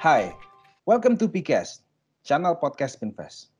Hai, 0.00 0.32
welcome 0.88 1.12
to 1.20 1.28
PCast, 1.28 1.84
channel 2.24 2.56
podcast 2.56 2.96
Pinvest. 2.96 3.52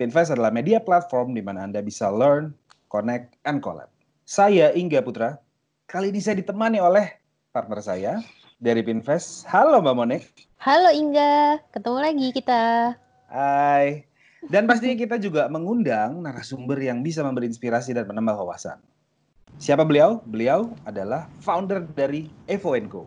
Pinvest 0.00 0.32
adalah 0.32 0.48
media 0.48 0.80
platform 0.80 1.36
di 1.36 1.44
mana 1.44 1.68
Anda 1.68 1.84
bisa 1.84 2.08
learn, 2.08 2.56
connect, 2.88 3.36
and 3.44 3.60
collab. 3.60 3.92
Saya 4.24 4.72
Ingga 4.72 5.04
Putra. 5.04 5.36
Kali 5.84 6.08
ini 6.08 6.16
saya 6.16 6.40
ditemani 6.40 6.80
oleh 6.80 7.12
partner 7.52 7.84
saya 7.84 8.24
dari 8.56 8.80
Pinvest. 8.80 9.44
Halo 9.44 9.84
Mbak 9.84 9.92
Monik. 9.92 10.24
Halo 10.64 10.88
Ingga, 10.96 11.60
ketemu 11.76 11.98
lagi 12.00 12.26
kita. 12.40 12.96
Hai. 13.28 14.08
Dan 14.48 14.64
pastinya 14.64 14.96
kita 14.96 15.20
juga 15.20 15.44
mengundang 15.52 16.24
narasumber 16.24 16.80
yang 16.80 17.04
bisa 17.04 17.20
memberi 17.20 17.52
inspirasi 17.52 17.92
dan 17.92 18.08
menambah 18.08 18.40
wawasan. 18.40 18.80
Siapa 19.60 19.84
beliau? 19.84 20.24
Beliau 20.24 20.72
adalah 20.88 21.28
founder 21.44 21.84
dari 21.84 22.32
Evo 22.48 22.72
Co. 22.88 23.04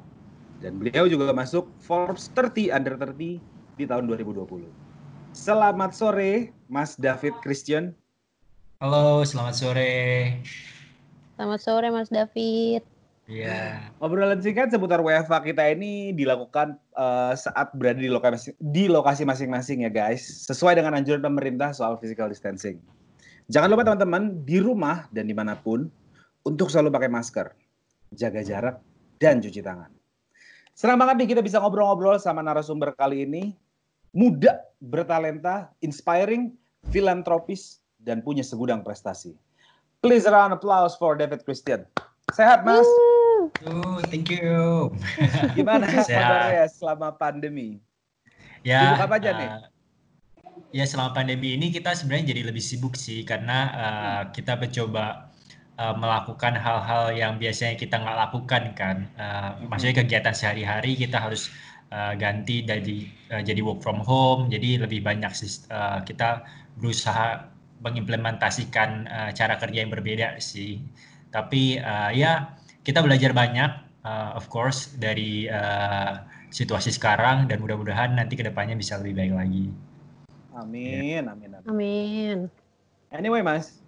Dan 0.63 0.79
beliau 0.79 1.05
juga 1.09 1.35
masuk 1.35 1.67
Forbes 1.83 2.31
30 2.31 2.71
Under 2.71 2.95
30 2.95 3.43
di 3.75 3.83
tahun 3.83 4.07
2020. 4.07 4.63
Selamat 5.35 5.91
sore, 5.91 6.55
Mas 6.71 6.95
David 6.95 7.35
Christian. 7.43 7.91
Halo, 8.79 9.23
selamat 9.27 9.55
sore. 9.55 9.91
Selamat 11.35 11.59
sore 11.59 11.87
Mas 11.91 12.07
David. 12.07 12.87
Iya. 13.25 13.91
Obrolan 13.99 14.39
singkat 14.39 14.69
seputar 14.69 15.01
WFA 15.01 15.41
kita 15.41 15.65
ini 15.73 16.13
dilakukan 16.13 16.77
uh, 16.93 17.33
saat 17.33 17.73
berada 17.73 17.97
di 17.97 18.07
lokasi 18.07 18.53
di 18.61 18.85
lokasi 18.85 19.25
masing-masing 19.25 19.83
ya 19.83 19.91
guys, 19.91 20.23
sesuai 20.45 20.77
dengan 20.77 20.93
anjuran 20.95 21.25
pemerintah 21.25 21.73
soal 21.73 21.97
physical 21.97 22.29
distancing. 22.29 22.77
Jangan 23.49 23.73
lupa 23.73 23.83
teman-teman 23.83 24.45
di 24.45 24.61
rumah 24.61 25.09
dan 25.09 25.25
di 25.25 25.33
mana 25.33 25.57
pun 25.57 25.89
untuk 26.45 26.69
selalu 26.69 26.93
pakai 26.93 27.09
masker, 27.09 27.47
jaga 28.13 28.41
jarak, 28.45 28.75
dan 29.17 29.41
cuci 29.41 29.59
tangan. 29.65 29.89
Senang 30.75 30.99
banget 30.99 31.23
nih 31.23 31.27
kita 31.31 31.39
bisa 31.39 31.63
ngobrol-ngobrol 31.63 32.19
sama 32.19 32.43
narasumber 32.43 32.91
kali 32.99 33.23
ini. 33.23 33.55
Muda, 34.11 34.59
bertalenta, 34.83 35.71
inspiring, 35.79 36.51
filantropis, 36.91 37.79
dan 38.03 38.19
punya 38.19 38.43
segudang 38.43 38.83
prestasi. 38.83 39.39
Please 40.03 40.27
round 40.27 40.51
applause 40.51 40.99
for 40.99 41.15
David 41.15 41.47
Christian. 41.47 41.87
Sehat, 42.35 42.67
Mas? 42.67 42.83
Oh, 43.63 44.03
thank 44.11 44.27
you. 44.27 44.91
Gimana 45.57 45.87
kabarnya 45.87 46.67
selama 46.67 47.15
pandemi? 47.15 47.79
Ya. 48.67 48.99
Sibuk 48.99 49.07
apa 49.07 49.15
aja 49.15 49.31
nih? 49.31 49.47
uh, 49.47 49.63
ya 50.75 50.83
selama 50.83 51.15
pandemi 51.15 51.55
ini 51.55 51.71
kita 51.71 51.95
sebenarnya 51.95 52.35
jadi 52.35 52.51
lebih 52.51 52.59
sibuk 52.59 52.99
sih 52.99 53.23
karena 53.23 53.57
uh, 53.71 54.21
kita 54.35 54.59
mencoba 54.59 55.31
uh, 55.79 55.95
melakukan 55.95 56.55
hal-hal 56.55 57.11
yang 57.15 57.37
biasanya 57.39 57.75
kita 57.79 57.99
nggak 57.99 58.17
lakukan 58.27 58.63
kan. 58.75 58.97
Uh, 59.15 59.59
Maksudnya 59.67 60.03
kegiatan 60.03 60.35
sehari-hari 60.35 60.95
kita 60.95 61.19
harus 61.19 61.51
uh, 61.91 62.13
ganti 62.15 62.63
dari 62.63 63.09
uh, 63.31 63.43
jadi 63.43 63.61
work 63.61 63.83
from 63.83 64.01
home. 64.03 64.47
Jadi 64.51 64.81
lebih 64.81 65.03
banyak 65.03 65.31
uh, 65.71 66.01
kita 66.03 66.43
berusaha 66.79 67.51
mengimplementasikan 67.83 68.89
uh, 69.07 69.29
cara 69.35 69.59
kerja 69.59 69.83
yang 69.85 69.91
berbeda 69.91 70.39
sih. 70.39 70.81
Tapi 71.29 71.79
uh, 71.79 72.11
ya 72.15 72.55
kita 72.87 73.03
belajar 73.03 73.35
banyak, 73.35 73.71
uh, 74.07 74.31
of 74.37 74.47
course 74.47 74.95
dari 74.95 75.51
uh, 75.51 76.23
situasi 76.55 76.95
sekarang 76.95 77.51
dan 77.51 77.59
mudah-mudahan 77.59 78.15
nanti 78.15 78.39
ke 78.39 78.43
depannya 78.47 78.79
bisa 78.79 78.95
lebih 79.03 79.19
baik 79.19 79.33
lagi. 79.35 79.65
Amin, 80.55 81.27
amin, 81.27 81.51
amin. 81.51 81.67
Amin. 81.67 82.37
Anyway, 83.11 83.43
Mas, 83.43 83.83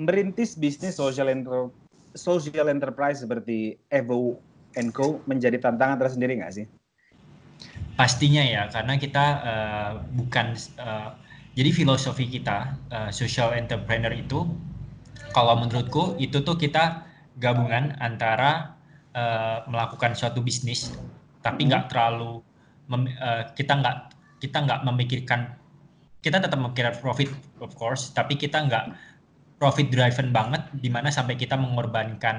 merintis 0.00 0.56
bisnis 0.56 0.96
social 0.96 1.28
enter 1.28 1.68
social 2.16 2.72
enterprise 2.72 3.20
seperti 3.20 3.76
Evo 3.92 4.40
Co 4.96 5.20
menjadi 5.26 5.58
tantangan 5.60 5.98
tersendiri 5.98 6.40
nggak 6.40 6.54
sih? 6.54 6.66
Pastinya 7.98 8.40
ya, 8.40 8.70
karena 8.72 8.96
kita 8.96 9.26
uh, 9.44 9.92
bukan 10.16 10.56
uh, 10.80 11.12
jadi 11.52 11.70
filosofi 11.74 12.30
kita 12.30 12.78
uh, 12.88 13.10
social 13.12 13.52
entrepreneur 13.52 14.14
itu, 14.14 14.46
kalau 15.36 15.58
menurutku 15.58 16.16
itu 16.16 16.40
tuh 16.40 16.56
kita 16.56 17.04
gabungan 17.42 17.98
antara 18.00 18.78
uh, 19.12 19.66
melakukan 19.68 20.16
suatu 20.16 20.40
bisnis, 20.40 20.94
tapi 21.44 21.66
nggak 21.68 21.92
terlalu 21.92 22.40
mem- 22.88 23.12
uh, 23.20 23.50
kita 23.52 23.76
nggak 23.76 24.16
kita 24.40 24.64
nggak 24.64 24.80
memikirkan 24.86 25.58
kita 26.24 26.40
tetap 26.40 26.56
memikirkan 26.56 26.96
profit 27.02 27.28
of 27.60 27.74
course, 27.76 28.14
tapi 28.14 28.38
kita 28.38 28.64
nggak 28.64 28.96
profit 29.60 29.86
driven 29.92 30.32
banget, 30.32 30.62
di 30.72 30.88
mana 30.88 31.08
sampai 31.12 31.36
kita 31.36 31.54
mengorbankan 31.60 32.36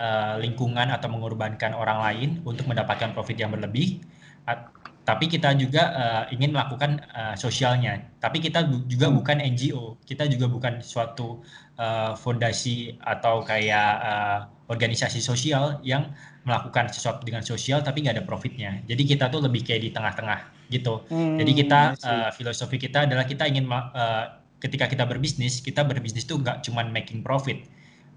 uh, 0.00 0.36
lingkungan 0.44 0.92
atau 0.92 1.08
mengorbankan 1.08 1.72
orang 1.72 1.98
lain 2.06 2.28
untuk 2.44 2.68
mendapatkan 2.70 3.10
profit 3.16 3.36
yang 3.40 3.50
berlebih. 3.54 4.04
At- 4.44 4.70
tapi 5.08 5.24
kita 5.24 5.56
juga 5.56 5.82
uh, 5.96 6.24
ingin 6.28 6.52
melakukan 6.52 7.00
uh, 7.16 7.32
sosialnya. 7.32 8.12
Tapi 8.20 8.44
kita 8.44 8.68
bu- 8.68 8.84
juga 8.84 9.08
bukan 9.08 9.40
NGO, 9.40 9.96
kita 10.04 10.28
juga 10.28 10.52
bukan 10.52 10.84
suatu 10.84 11.40
uh, 11.80 12.12
fondasi 12.12 13.00
atau 13.00 13.40
kayak 13.40 13.90
uh, 14.04 14.38
organisasi 14.68 15.24
sosial 15.24 15.80
yang 15.80 16.12
melakukan 16.44 16.92
sesuatu 16.92 17.24
dengan 17.24 17.40
sosial 17.40 17.80
tapi 17.80 18.04
nggak 18.04 18.20
ada 18.20 18.24
profitnya. 18.28 18.84
Jadi 18.84 19.02
kita 19.08 19.32
tuh 19.32 19.40
lebih 19.40 19.64
kayak 19.64 19.80
di 19.80 19.90
tengah-tengah 19.96 20.40
gitu. 20.68 21.08
Jadi 21.40 21.50
kita 21.56 21.80
Hmm, 21.80 21.92
I 21.92 21.96
see. 21.96 22.28
uh, 22.28 22.28
filosofi 22.36 22.76
kita 22.76 23.08
adalah 23.08 23.24
kita 23.24 23.48
ingin 23.48 23.64
uh, 23.68 24.24
ketika 24.58 24.90
kita 24.90 25.06
berbisnis, 25.06 25.62
kita 25.62 25.86
berbisnis 25.86 26.26
tuh 26.26 26.38
nggak 26.42 26.66
cuma 26.66 26.82
making 26.86 27.22
profit. 27.22 27.62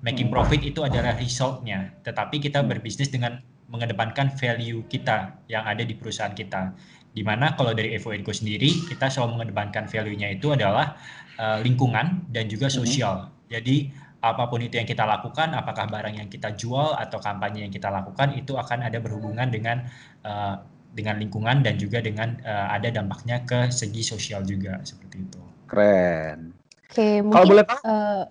Making 0.01 0.33
Hmm. 0.33 0.35
profit 0.35 0.61
itu 0.65 0.81
adalah 0.81 1.13
resultnya, 1.13 1.93
tetapi 2.01 2.41
kita 2.41 2.65
berbisnis 2.65 3.13
dengan 3.13 3.37
mengedepankan 3.69 4.33
value 4.33 4.83
kita 4.89 5.45
yang 5.47 5.63
ada 5.63 5.85
di 5.85 5.93
perusahaan 5.93 6.33
kita. 6.33 6.73
Di 7.13 7.21
mana 7.21 7.53
kalau 7.53 7.71
dari 7.71 7.93
Evo 7.93 8.11
Co 8.23 8.33
sendiri, 8.33 8.71
kita 8.89 9.07
selalu 9.13 9.39
mengedepankan 9.39 9.85
value-nya 9.85 10.31
itu 10.33 10.51
adalah 10.51 10.97
uh, 11.37 11.61
lingkungan 11.61 12.27
dan 12.33 12.49
juga 12.49 12.67
Mhm. 12.67 12.75
sosial. 12.75 13.29
Jadi 13.47 13.91
apa 14.21 14.47
pun 14.49 14.61
itu 14.61 14.77
yang 14.77 14.85
kita 14.85 15.05
lakukan, 15.05 15.53
apakah 15.53 15.89
barang 15.89 16.13
yang 16.17 16.29
kita 16.29 16.53
jual 16.53 16.93
atau 16.93 17.17
kampanye 17.17 17.65
yang 17.67 17.73
kita 17.73 17.89
lakukan 17.89 18.37
itu 18.37 18.53
akan 18.53 18.85
ada 18.87 18.97
berhubungan 19.01 19.49
dengan 19.49 19.85
uh, 20.23 20.61
dengan 20.91 21.17
lingkungan 21.17 21.63
dan 21.65 21.79
juga 21.79 22.03
dengan 22.03 22.37
uh, 22.43 22.67
ada 22.75 22.91
dampaknya 22.91 23.43
ke 23.47 23.71
segi 23.71 24.03
sosial 24.03 24.43
juga 24.43 24.77
seperti 24.83 25.17
itu. 25.25 25.50
Keren. 25.71 26.51
Oke, 26.91 27.23
Kalau 27.31 27.45
mungkin 27.45 27.47
boleh 27.47 27.63
tahu, 27.63 27.79
eh, 27.87 28.21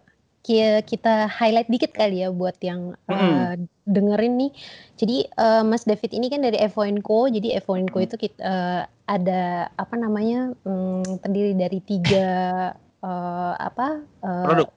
ki- 0.45 0.85
kita 0.91 1.09
highlight 1.39 1.69
dikit 1.73 1.93
kali 1.97 2.21
ya 2.25 2.29
buat 2.33 2.57
yang 2.61 2.93
Mm-mm. 3.09 3.57
dengerin 3.89 4.33
nih. 4.41 4.51
Jadi 5.01 5.17
eh, 5.27 5.63
Mas 5.65 5.85
David 5.89 6.11
ini 6.13 6.27
kan 6.33 6.41
dari 6.45 6.61
Evo 6.61 6.85
Co. 7.01 7.27
Jadi 7.33 7.57
Evo 7.57 7.73
Co 7.89 7.99
Mm. 7.99 8.05
itu 8.07 8.17
kita 8.21 8.41
eh, 8.45 8.83
ada 9.11 9.43
apa 9.75 9.95
namanya 9.99 10.55
hmm, 10.65 11.25
terdiri 11.25 11.53
dari 11.57 11.79
tiga 11.83 12.29
eh, 13.03 13.55
apa 13.59 14.05
eh, 14.25 14.47
produk. 14.47 14.69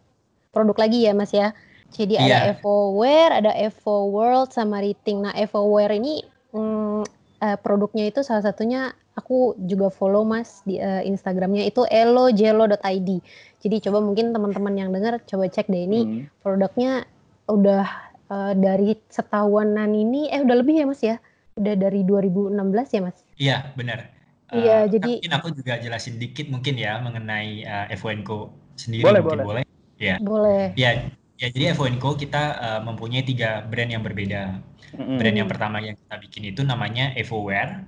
produk 0.54 0.78
lagi 0.80 0.98
ya 1.08 1.12
Mas 1.16 1.32
ya. 1.36 1.52
Jadi 1.94 2.18
ada 2.18 2.38
Iya. 2.40 2.58
EvoWare, 2.58 3.34
ada 3.44 3.52
Evo 3.54 4.10
World 4.10 4.50
sama 4.56 4.82
Rating. 4.82 5.22
Nah, 5.30 5.34
EvoWare 5.38 5.94
ini 6.02 6.26
mm, 6.56 7.02
eh, 7.44 7.58
produknya 7.62 8.10
itu 8.10 8.26
salah 8.26 8.44
satunya 8.48 8.96
aku 9.14 9.54
juga 9.62 9.94
follow 9.94 10.26
Mas 10.26 10.62
di 10.64 10.78
eh, 10.78 11.06
Instagramnya 11.06 11.64
itu 11.64 11.86
elojelo.id. 11.86 13.10
Jadi 13.64 13.76
coba 13.86 14.00
mungkin 14.02 14.34
teman-teman 14.34 14.74
yang 14.76 14.90
dengar 14.90 15.22
coba 15.24 15.46
cek 15.48 15.70
deh 15.70 15.84
ini 15.86 16.00
Hmm. 16.04 16.24
produknya 16.42 17.06
udah 17.46 17.86
eh, 18.28 18.54
dari 18.56 18.98
setahunan 19.08 19.90
ini 19.90 20.32
eh 20.32 20.42
udah 20.42 20.56
lebih 20.58 20.82
ya 20.82 20.86
Mas 20.86 21.02
ya? 21.02 21.18
Udah 21.54 21.78
dari 21.78 22.02
2016 22.02 22.90
ya 22.90 23.02
Mas? 23.06 23.18
Iya, 23.38 23.58
benar. 23.78 24.10
Iya, 24.54 24.86
Uh, 24.86 24.90
jadi- 24.90 25.18
mungkin 25.18 25.34
aku 25.34 25.48
juga 25.58 25.74
jelasin 25.82 26.22
dikit 26.22 26.46
mungkin 26.46 26.78
ya 26.78 27.02
mengenai 27.02 27.66
uh, 27.66 27.86
FONCO 27.98 28.54
sendiri 28.78 29.02
Boleh, 29.02 29.22
mungkin 29.22 29.42
boleh. 29.42 29.46
boleh. 29.50 29.64
Ya, 29.98 30.16
Boleh. 30.22 30.64
ya, 30.78 30.90
ya 31.38 31.48
jadi 31.50 31.74
FONCO 31.74 32.18
kita 32.18 32.44
uh, 32.58 32.82
mempunyai 32.86 33.26
tiga 33.26 33.66
brand 33.66 33.90
yang 33.90 34.06
berbeda. 34.06 34.62
Mm-mm. 34.94 35.18
Brand 35.18 35.38
yang 35.38 35.50
pertama 35.50 35.82
yang 35.82 35.98
kita 35.98 36.16
bikin 36.22 36.44
itu 36.54 36.62
namanya 36.62 37.14
EvoWare. 37.18 37.82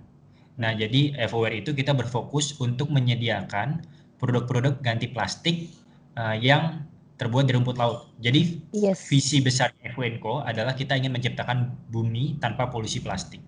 Nah, 0.55 0.71
jadi 0.71 1.15
EvoWare 1.19 1.63
itu 1.63 1.75
kita 1.75 1.91
berfokus 1.91 2.55
untuk 2.63 2.87
menyediakan 2.91 3.83
produk-produk 4.19 4.79
ganti 4.79 5.11
plastik 5.11 5.67
uh, 6.15 6.35
yang 6.35 6.87
terbuat 7.15 7.47
dari 7.47 7.55
rumput 7.59 7.79
laut. 7.79 8.11
Jadi 8.19 8.59
Yes. 8.75 9.07
visi 9.07 9.39
besar 9.39 9.71
FWNCO 9.79 10.43
adalah 10.43 10.75
kita 10.75 10.99
ingin 10.99 11.15
menciptakan 11.15 11.71
bumi 11.87 12.39
tanpa 12.43 12.67
polusi 12.67 12.99
plastik. 12.99 13.39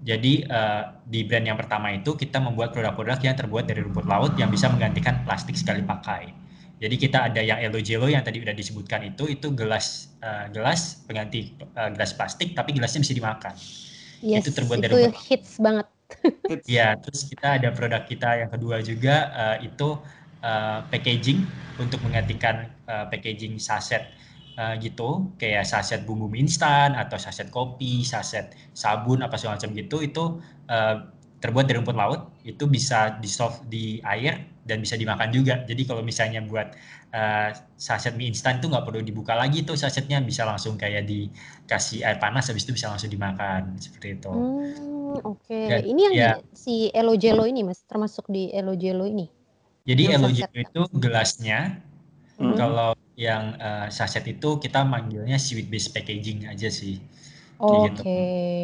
Jadi 0.00 0.48
eh, 0.48 0.82
di 1.04 1.28
brand 1.28 1.44
yang 1.44 1.58
pertama 1.60 1.92
itu 1.92 2.16
kita 2.16 2.40
membuat 2.40 2.72
produk-produk 2.72 3.20
yang 3.20 3.36
terbuat 3.36 3.68
dari 3.68 3.84
rumput 3.84 4.08
laut 4.08 4.32
yang 4.40 4.48
bisa 4.48 4.72
menggantikan 4.72 5.20
plastik 5.28 5.60
sekali 5.60 5.84
pakai. 5.84 6.32
Jadi 6.80 6.96
kita 6.96 7.28
ada 7.28 7.44
yang 7.44 7.60
Elo 7.60 7.76
Jello 7.84 8.08
yang 8.08 8.24
tadi 8.24 8.40
udah 8.40 8.56
disebutkan 8.56 9.04
itu 9.12 9.28
itu 9.28 9.52
gelas 9.52 10.16
eh, 10.24 10.48
gelas 10.56 11.04
pengganti 11.04 11.52
eh, 11.60 11.90
gelas 11.92 12.16
plastik 12.16 12.56
tapi 12.56 12.72
gelasnya 12.72 13.04
bisa 13.04 13.12
dimakan. 13.12 13.52
Yes, 14.24 14.48
itu 14.48 14.56
terbuat 14.56 14.80
dari 14.80 14.88
itu 14.88 14.96
rumput 15.04 15.12
laut. 15.12 15.28
hits 15.28 15.52
banget. 15.60 15.86
Ya, 16.76 16.82
terus 17.02 17.20
kita 17.30 17.46
ada 17.62 17.68
produk 17.76 18.02
kita 18.10 18.26
yang 18.42 18.50
kedua 18.54 18.76
juga 18.90 19.10
eh, 19.38 19.56
itu 19.70 19.84
eh, 20.44 20.78
packaging 20.90 21.38
untuk 21.82 21.98
menggantikan 22.04 22.56
eh, 22.90 23.04
packaging 23.10 23.54
saset 23.68 24.02
eh, 24.58 24.72
gitu, 24.84 25.02
kayak 25.40 25.62
saset 25.72 26.00
bumbu 26.06 26.26
instan 26.42 26.88
atau 27.00 27.16
saset 27.24 27.48
kopi, 27.54 28.02
saset 28.12 28.44
sabun 28.82 29.18
apa 29.24 29.34
segala 29.38 29.54
macam 29.62 29.70
gitu. 29.78 29.96
Itu 30.08 30.20
eh, 30.70 30.94
terbuat 31.42 31.64
dari 31.70 31.76
rumput 31.80 31.96
laut. 32.02 32.20
Itu 32.50 32.64
bisa 32.66 32.96
dissolve 33.22 33.56
di 33.70 34.02
air 34.02 34.34
dan 34.70 34.78
bisa 34.78 34.94
dimakan 34.94 35.34
juga. 35.34 35.66
Jadi 35.66 35.82
kalau 35.82 36.06
misalnya 36.06 36.38
buat 36.46 36.70
uh, 37.10 37.50
saset 37.74 38.14
mie 38.14 38.30
instan 38.30 38.62
itu 38.62 38.70
nggak 38.70 38.86
perlu 38.86 39.02
dibuka 39.02 39.34
lagi 39.34 39.66
tuh 39.66 39.74
sasetnya 39.74 40.22
bisa 40.22 40.46
langsung 40.46 40.78
kayak 40.78 41.10
dikasih 41.10 42.06
air 42.06 42.22
panas 42.22 42.46
habis 42.46 42.62
itu 42.62 42.78
bisa 42.78 42.86
langsung 42.86 43.10
dimakan 43.10 43.74
seperti 43.82 44.22
itu. 44.22 44.30
Hmm, 44.30 45.18
Oke, 45.26 45.50
okay. 45.50 45.82
ini 45.82 46.06
yang 46.06 46.14
ya, 46.14 46.32
si 46.54 46.86
Elo 46.94 47.18
Jello 47.18 47.42
ini 47.42 47.66
mas 47.66 47.82
termasuk 47.82 48.30
di 48.30 48.54
Elo 48.54 48.78
Jello 48.78 49.10
ini. 49.10 49.26
Jadi 49.82 50.02
Elo 50.14 50.30
Jello 50.30 50.58
itu 50.62 50.82
gelasnya. 50.94 51.82
Hmm. 52.40 52.56
Kalau 52.56 52.96
yang 53.20 53.52
uh, 53.60 53.92
saset 53.92 54.24
itu 54.24 54.56
kita 54.56 54.80
manggilnya 54.80 55.36
sweet 55.36 55.68
base 55.68 55.92
packaging 55.92 56.48
aja 56.48 56.72
sih. 56.72 56.96
Oke. 57.60 57.68
Okay. 57.68 57.84
Gitu. 57.92 58.02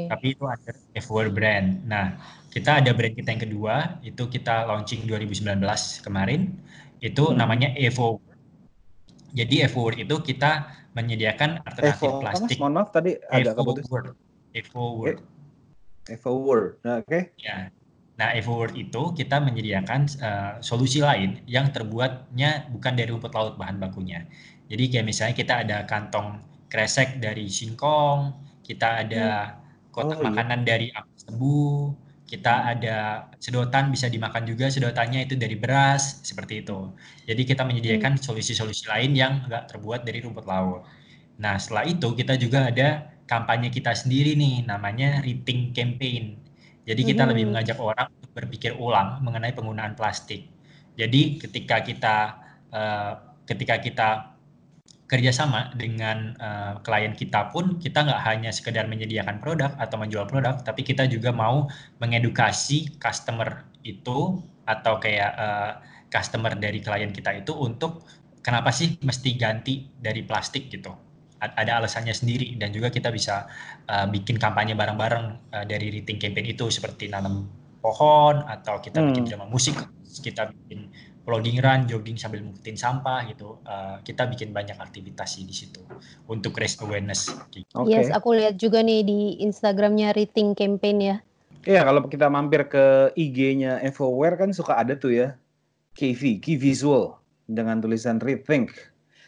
Tapi 0.08 0.26
itu 0.32 0.44
ada 0.48 0.70
F-Word 0.96 1.30
brand. 1.36 1.68
Nah, 1.84 2.16
kita 2.48 2.80
ada 2.80 2.90
brand 2.96 3.12
kita 3.12 3.28
yang 3.36 3.42
kedua, 3.44 3.74
itu 4.00 4.22
kita 4.32 4.64
launching 4.64 5.04
2019 5.04 5.60
kemarin. 6.00 6.56
Itu 7.04 7.28
hmm. 7.28 7.36
namanya 7.36 7.68
Evo. 7.76 8.24
Jadi 9.36 9.60
Evo 9.60 9.92
itu 9.92 10.16
kita 10.24 10.72
menyediakan 10.96 11.60
alternatif 11.68 12.08
Evo, 12.08 12.20
plastik. 12.24 12.56
Mohon 12.56 12.72
maaf 12.80 12.88
tadi 12.88 13.20
Evo 13.28 13.76
Word. 13.92 14.16
Evo 14.56 14.82
Word. 14.96 15.18
Evo 16.08 16.30
Word. 16.40 16.80
Nah, 16.80 17.04
Oke. 17.04 17.08
Okay. 17.12 17.22
Ya. 17.44 17.68
Nah, 18.16 18.32
Evo 18.32 18.56
Word 18.56 18.72
itu 18.72 19.12
kita 19.12 19.36
menyediakan 19.44 20.08
uh, 20.24 20.52
solusi 20.64 21.04
lain 21.04 21.44
yang 21.44 21.68
terbuatnya 21.68 22.72
bukan 22.72 22.96
dari 22.96 23.12
rumput 23.12 23.36
laut 23.36 23.60
bahan 23.60 23.76
bakunya. 23.76 24.24
Jadi 24.72 24.88
kayak 24.88 25.06
misalnya 25.06 25.34
kita 25.36 25.54
ada 25.60 25.84
kantong 25.84 26.40
kresek 26.72 27.20
dari 27.20 27.52
singkong, 27.52 28.45
kita 28.66 29.06
ada 29.06 29.26
hmm. 29.54 29.94
kotak 29.94 30.18
oh, 30.18 30.22
iya. 30.22 30.26
makanan 30.26 30.60
dari 30.66 30.90
ampas 30.90 31.22
tebu, 31.22 31.94
kita 32.26 32.50
hmm. 32.50 32.72
ada 32.74 32.96
sedotan 33.38 33.94
bisa 33.94 34.10
dimakan 34.10 34.42
juga 34.42 34.66
sedotannya 34.66 35.30
itu 35.30 35.38
dari 35.38 35.54
beras 35.54 36.26
seperti 36.26 36.66
itu. 36.66 36.90
Jadi 37.30 37.42
kita 37.46 37.62
menyediakan 37.62 38.18
hmm. 38.18 38.22
solusi-solusi 38.26 38.90
lain 38.90 39.14
yang 39.14 39.46
enggak 39.46 39.70
terbuat 39.70 40.02
dari 40.02 40.18
rumput 40.18 40.44
laut. 40.44 40.82
Nah 41.38 41.54
setelah 41.62 41.86
itu 41.86 42.10
kita 42.18 42.34
juga 42.34 42.66
ada 42.66 43.14
kampanye 43.30 43.70
kita 43.70 43.94
sendiri 43.94 44.34
nih 44.34 44.66
namanya 44.66 45.22
Rethink 45.22 45.70
Campaign. 45.70 46.42
Jadi 46.82 47.02
kita 47.06 47.22
hmm. 47.22 47.30
lebih 47.30 47.44
mengajak 47.54 47.78
orang 47.78 48.10
untuk 48.10 48.30
berpikir 48.34 48.74
ulang 48.74 49.22
mengenai 49.22 49.54
penggunaan 49.54 49.94
plastik. 49.94 50.50
Jadi 50.98 51.38
ketika 51.38 51.82
kita 51.86 52.16
uh, 52.74 53.12
ketika 53.46 53.78
kita 53.78 54.08
kerjasama 55.06 55.70
dengan 55.78 56.34
uh, 56.42 56.82
klien 56.82 57.14
kita 57.14 57.54
pun 57.54 57.78
kita 57.78 58.02
nggak 58.02 58.22
hanya 58.26 58.50
sekedar 58.50 58.90
menyediakan 58.90 59.38
produk 59.38 59.70
atau 59.78 60.02
menjual 60.02 60.26
produk, 60.26 60.58
tapi 60.66 60.82
kita 60.82 61.06
juga 61.06 61.30
mau 61.30 61.70
mengedukasi 62.02 62.98
customer 62.98 63.62
itu 63.86 64.42
atau 64.66 64.98
kayak 64.98 65.32
uh, 65.38 65.72
customer 66.10 66.58
dari 66.58 66.82
klien 66.82 67.14
kita 67.14 67.38
itu 67.38 67.54
untuk 67.54 68.02
kenapa 68.42 68.74
sih 68.74 68.98
mesti 68.98 69.38
ganti 69.38 69.86
dari 69.94 70.26
plastik 70.26 70.66
gitu. 70.74 70.90
Ada 71.38 71.78
alasannya 71.78 72.16
sendiri 72.16 72.56
dan 72.58 72.74
juga 72.74 72.90
kita 72.90 73.14
bisa 73.14 73.46
uh, 73.86 74.10
bikin 74.10 74.42
kampanye 74.42 74.74
bareng-bareng 74.74 75.54
uh, 75.54 75.64
dari 75.68 75.94
Rethink 75.94 76.18
Campaign 76.18 76.50
itu 76.50 76.66
seperti 76.66 77.06
nanam 77.06 77.46
pohon 77.78 78.42
atau 78.42 78.82
kita 78.82 78.98
hmm. 78.98 79.06
bikin 79.12 79.22
drama 79.30 79.46
musik, 79.46 79.78
kita 80.18 80.50
bikin 80.50 80.90
loading 81.26 81.58
run, 81.58 81.90
jogging 81.90 82.14
sambil 82.14 82.38
ngikutin 82.40 82.78
sampah 82.78 83.26
gitu. 83.26 83.58
Uh, 83.66 83.98
kita 84.06 84.30
bikin 84.30 84.54
banyak 84.54 84.78
aktivitas 84.78 85.36
sih 85.36 85.44
di 85.44 85.52
situ 85.52 85.82
untuk 86.30 86.54
raise 86.54 86.78
awareness. 86.78 87.34
Okay. 87.50 87.66
Yes, 87.90 88.14
aku 88.14 88.38
lihat 88.38 88.56
juga 88.56 88.80
nih 88.80 89.02
di 89.02 89.18
Instagramnya 89.42 90.14
Rethink 90.14 90.54
Campaign 90.54 90.98
ya. 91.02 91.16
Iya, 91.66 91.82
kalau 91.82 92.06
kita 92.06 92.30
mampir 92.30 92.70
ke 92.70 93.10
IG-nya 93.18 93.82
Evoware 93.82 94.38
kan 94.38 94.54
suka 94.54 94.78
ada 94.78 94.94
tuh 94.94 95.10
ya, 95.10 95.34
KV, 95.98 96.38
Key 96.38 96.54
Visual 96.54 97.18
dengan 97.50 97.82
tulisan 97.82 98.22
Rethink. 98.22 98.70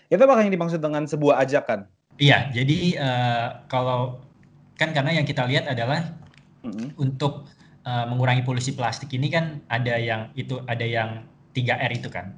Itu 0.07 0.23
apa 0.23 0.39
yang 0.39 0.55
dimaksud 0.55 0.79
dengan 0.79 1.05
sebuah 1.11 1.43
ajakan? 1.43 1.91
Iya, 2.19 2.51
jadi 2.55 2.79
uh, 2.99 3.49
kalau 3.67 4.23
kan 4.79 4.95
karena 4.95 5.19
yang 5.19 5.27
kita 5.27 5.47
lihat 5.51 5.67
adalah 5.67 6.15
mm-hmm. 6.63 6.95
untuk 6.95 7.51
uh, 7.83 8.07
mengurangi 8.07 8.47
polusi 8.47 8.75
plastik 8.75 9.11
ini 9.15 9.31
kan 9.31 9.59
ada 9.67 9.99
yang 9.99 10.31
itu 10.39 10.63
ada 10.71 10.87
yang 10.87 11.27
3R 11.57 11.91
itu 11.95 12.09
kan. 12.11 12.35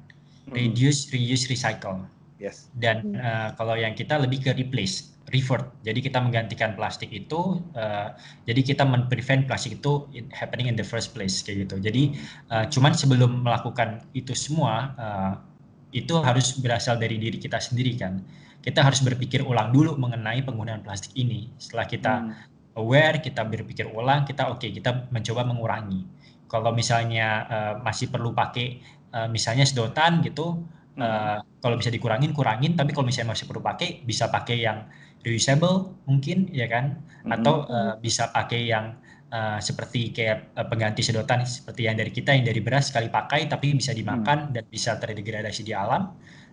Hmm. 0.47 0.53
Reduce, 0.53 1.11
reuse, 1.11 1.47
recycle. 1.49 2.05
Yes. 2.41 2.73
Dan 2.73 3.13
uh, 3.21 3.53
kalau 3.53 3.77
yang 3.77 3.93
kita 3.93 4.17
lebih 4.17 4.41
ke 4.41 4.51
replace, 4.57 5.13
revert. 5.29 5.69
Jadi 5.85 6.01
kita 6.01 6.17
menggantikan 6.17 6.73
plastik 6.73 7.13
itu, 7.13 7.61
uh, 7.77 8.17
jadi 8.49 8.61
kita 8.65 8.83
men-prevent 8.83 9.45
plastik 9.45 9.77
itu 9.77 10.09
happening 10.33 10.67
in 10.67 10.75
the 10.75 10.83
first 10.83 11.13
place 11.13 11.45
kayak 11.45 11.69
gitu. 11.69 11.77
Jadi 11.77 12.17
uh, 12.49 12.65
cuman 12.67 12.97
sebelum 12.97 13.45
melakukan 13.45 14.01
itu 14.17 14.33
semua, 14.33 14.97
uh, 14.97 15.33
itu 15.93 16.17
harus 16.19 16.57
berasal 16.57 16.97
dari 16.97 17.21
diri 17.21 17.37
kita 17.37 17.61
sendiri 17.61 17.93
kan. 17.93 18.19
Kita 18.61 18.81
harus 18.81 19.01
berpikir 19.01 19.45
ulang 19.45 19.69
dulu 19.69 19.93
mengenai 19.97 20.41
penggunaan 20.41 20.81
plastik 20.81 21.13
ini. 21.13 21.49
Setelah 21.61 21.85
kita 21.85 22.13
hmm. 22.25 22.81
aware, 22.81 23.21
kita 23.21 23.45
berpikir 23.45 23.85
ulang, 23.85 24.25
kita 24.25 24.49
oke, 24.49 24.65
okay, 24.65 24.69
kita 24.73 25.07
mencoba 25.13 25.45
mengurangi. 25.45 26.05
Kalau 26.51 26.75
misalnya 26.75 27.27
uh, 27.47 27.73
masih 27.79 28.11
perlu 28.11 28.35
pakai 28.35 28.83
uh, 29.15 29.27
misalnya 29.31 29.67
sedotan 29.67 30.23
gitu 30.23 30.63
hmm. 30.97 31.01
uh, 31.01 31.39
kalau 31.61 31.75
bisa 31.77 31.91
dikurangin 31.93 32.31
kurangin 32.31 32.73
tapi 32.73 32.91
kalau 32.95 33.07
misalnya 33.07 33.35
masih 33.35 33.45
perlu 33.47 33.61
pakai 33.63 34.03
bisa 34.03 34.27
pakai 34.31 34.57
yang 34.63 34.87
reusable 35.21 36.01
mungkin 36.09 36.49
ya 36.49 36.65
kan 36.65 36.97
hmm. 37.23 37.35
atau 37.39 37.67
uh, 37.69 37.93
bisa 38.01 38.33
pakai 38.33 38.67
yang 38.71 38.97
uh, 39.29 39.59
seperti 39.61 40.11
kayak 40.11 40.51
uh, 40.57 40.65
pengganti 40.65 41.05
sedotan 41.05 41.45
seperti 41.45 41.85
yang 41.85 41.95
dari 41.95 42.09
kita 42.09 42.33
yang 42.33 42.45
dari 42.47 42.59
beras 42.63 42.89
sekali 42.89 43.07
pakai 43.07 43.45
tapi 43.47 43.77
bisa 43.77 43.93
dimakan 43.93 44.49
hmm. 44.49 44.53
dan 44.55 44.63
bisa 44.67 44.97
terdegradasi 44.97 45.61
di 45.61 45.73
alam 45.75 46.11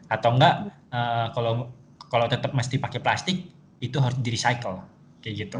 atau 0.09 0.31
enggak 0.37 0.55
uh, 0.93 1.33
kalau 1.33 1.73
kalau 2.09 2.27
tetap 2.29 2.57
mesti 2.57 2.81
pakai 2.81 3.01
plastik 3.05 3.37
itu 3.79 3.97
harus 4.01 4.19
di 4.19 4.33
recycle 4.33 4.81
kayak 5.21 5.35
gitu. 5.47 5.59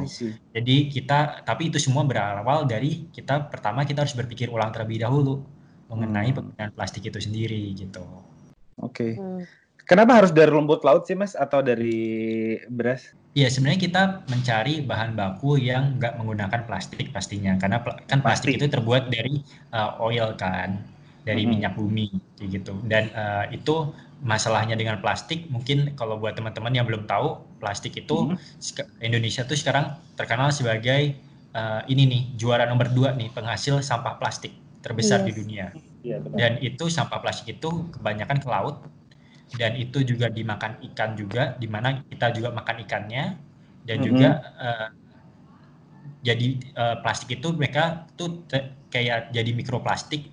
Jadi 0.55 0.77
kita 0.89 1.45
tapi 1.45 1.69
itu 1.69 1.77
semua 1.77 2.07
berawal 2.07 2.65
dari 2.65 3.11
kita 3.13 3.53
pertama 3.53 3.85
kita 3.85 4.07
harus 4.07 4.17
berpikir 4.17 4.49
ulang 4.49 4.73
terlebih 4.73 5.05
dahulu 5.05 5.45
mengenai 5.89 6.31
hmm. 6.31 6.37
penggunaan 6.37 6.73
plastik 6.77 7.09
itu 7.09 7.19
sendiri 7.19 7.73
gitu. 7.75 8.05
Oke. 8.79 8.93
Okay. 8.93 9.13
Hmm. 9.17 9.43
Kenapa 9.89 10.21
harus 10.21 10.37
dari 10.37 10.53
rumput 10.53 10.85
laut 10.85 11.09
sih 11.09 11.17
mas 11.17 11.33
atau 11.33 11.65
dari 11.65 12.61
beras? 12.69 13.17
Iya 13.33 13.49
sebenarnya 13.49 13.81
kita 13.89 14.03
mencari 14.29 14.85
bahan 14.85 15.17
baku 15.17 15.57
yang 15.57 15.97
nggak 15.97 16.21
menggunakan 16.21 16.69
plastik 16.69 17.09
pastinya 17.09 17.57
karena 17.57 17.81
pl 17.81 17.97
kan 18.05 18.21
plastik 18.21 18.53
Pasti. 18.53 18.61
itu 18.61 18.67
terbuat 18.69 19.09
dari 19.09 19.41
uh, 19.73 19.97
oil 20.05 20.37
kan 20.37 20.85
dari 21.25 21.49
hmm. 21.49 21.51
minyak 21.57 21.73
bumi 21.73 22.13
gitu 22.37 22.77
dan 22.85 23.09
uh, 23.17 23.49
itu 23.49 23.89
masalahnya 24.21 24.77
dengan 24.77 25.01
plastik 25.01 25.49
mungkin 25.49 25.97
kalau 25.97 26.21
buat 26.21 26.37
teman-teman 26.37 26.75
yang 26.75 26.85
belum 26.85 27.09
tahu 27.09 27.41
plastik 27.57 27.97
itu 27.97 28.35
hmm. 28.35 28.37
Indonesia 29.01 29.47
tuh 29.47 29.57
sekarang 29.57 29.97
terkenal 30.21 30.53
sebagai 30.53 31.17
uh, 31.57 31.81
ini 31.89 32.05
nih 32.05 32.23
juara 32.37 32.67
nomor 32.69 32.93
dua 32.93 33.17
nih 33.17 33.33
penghasil 33.33 33.81
sampah 33.81 34.21
plastik 34.21 34.53
terbesar 34.89 35.23
yes. 35.23 35.27
di 35.29 35.33
dunia. 35.37 35.67
Ya, 36.01 36.17
dan 36.23 36.57
itu 36.65 36.89
sampah 36.89 37.21
plastik 37.21 37.61
itu 37.61 37.91
kebanyakan 37.93 38.39
ke 38.41 38.49
laut 38.49 38.87
dan 39.61 39.77
itu 39.77 40.01
juga 40.05 40.33
dimakan 40.33 40.81
ikan 40.93 41.17
juga 41.17 41.57
di 41.57 41.69
mana 41.69 42.01
kita 42.07 42.33
juga 42.33 42.53
makan 42.53 42.77
ikannya 42.85 43.25
dan 43.85 43.97
mm 43.97 44.01
-hmm. 44.01 44.05
juga 44.05 44.31
uh, 44.61 44.89
jadi 46.21 46.49
uh, 46.77 46.97
plastik 47.01 47.41
itu 47.41 47.49
mereka 47.57 48.09
tuh 48.15 48.45
kayak 48.93 49.33
jadi 49.33 49.51
mikroplastik 49.57 50.29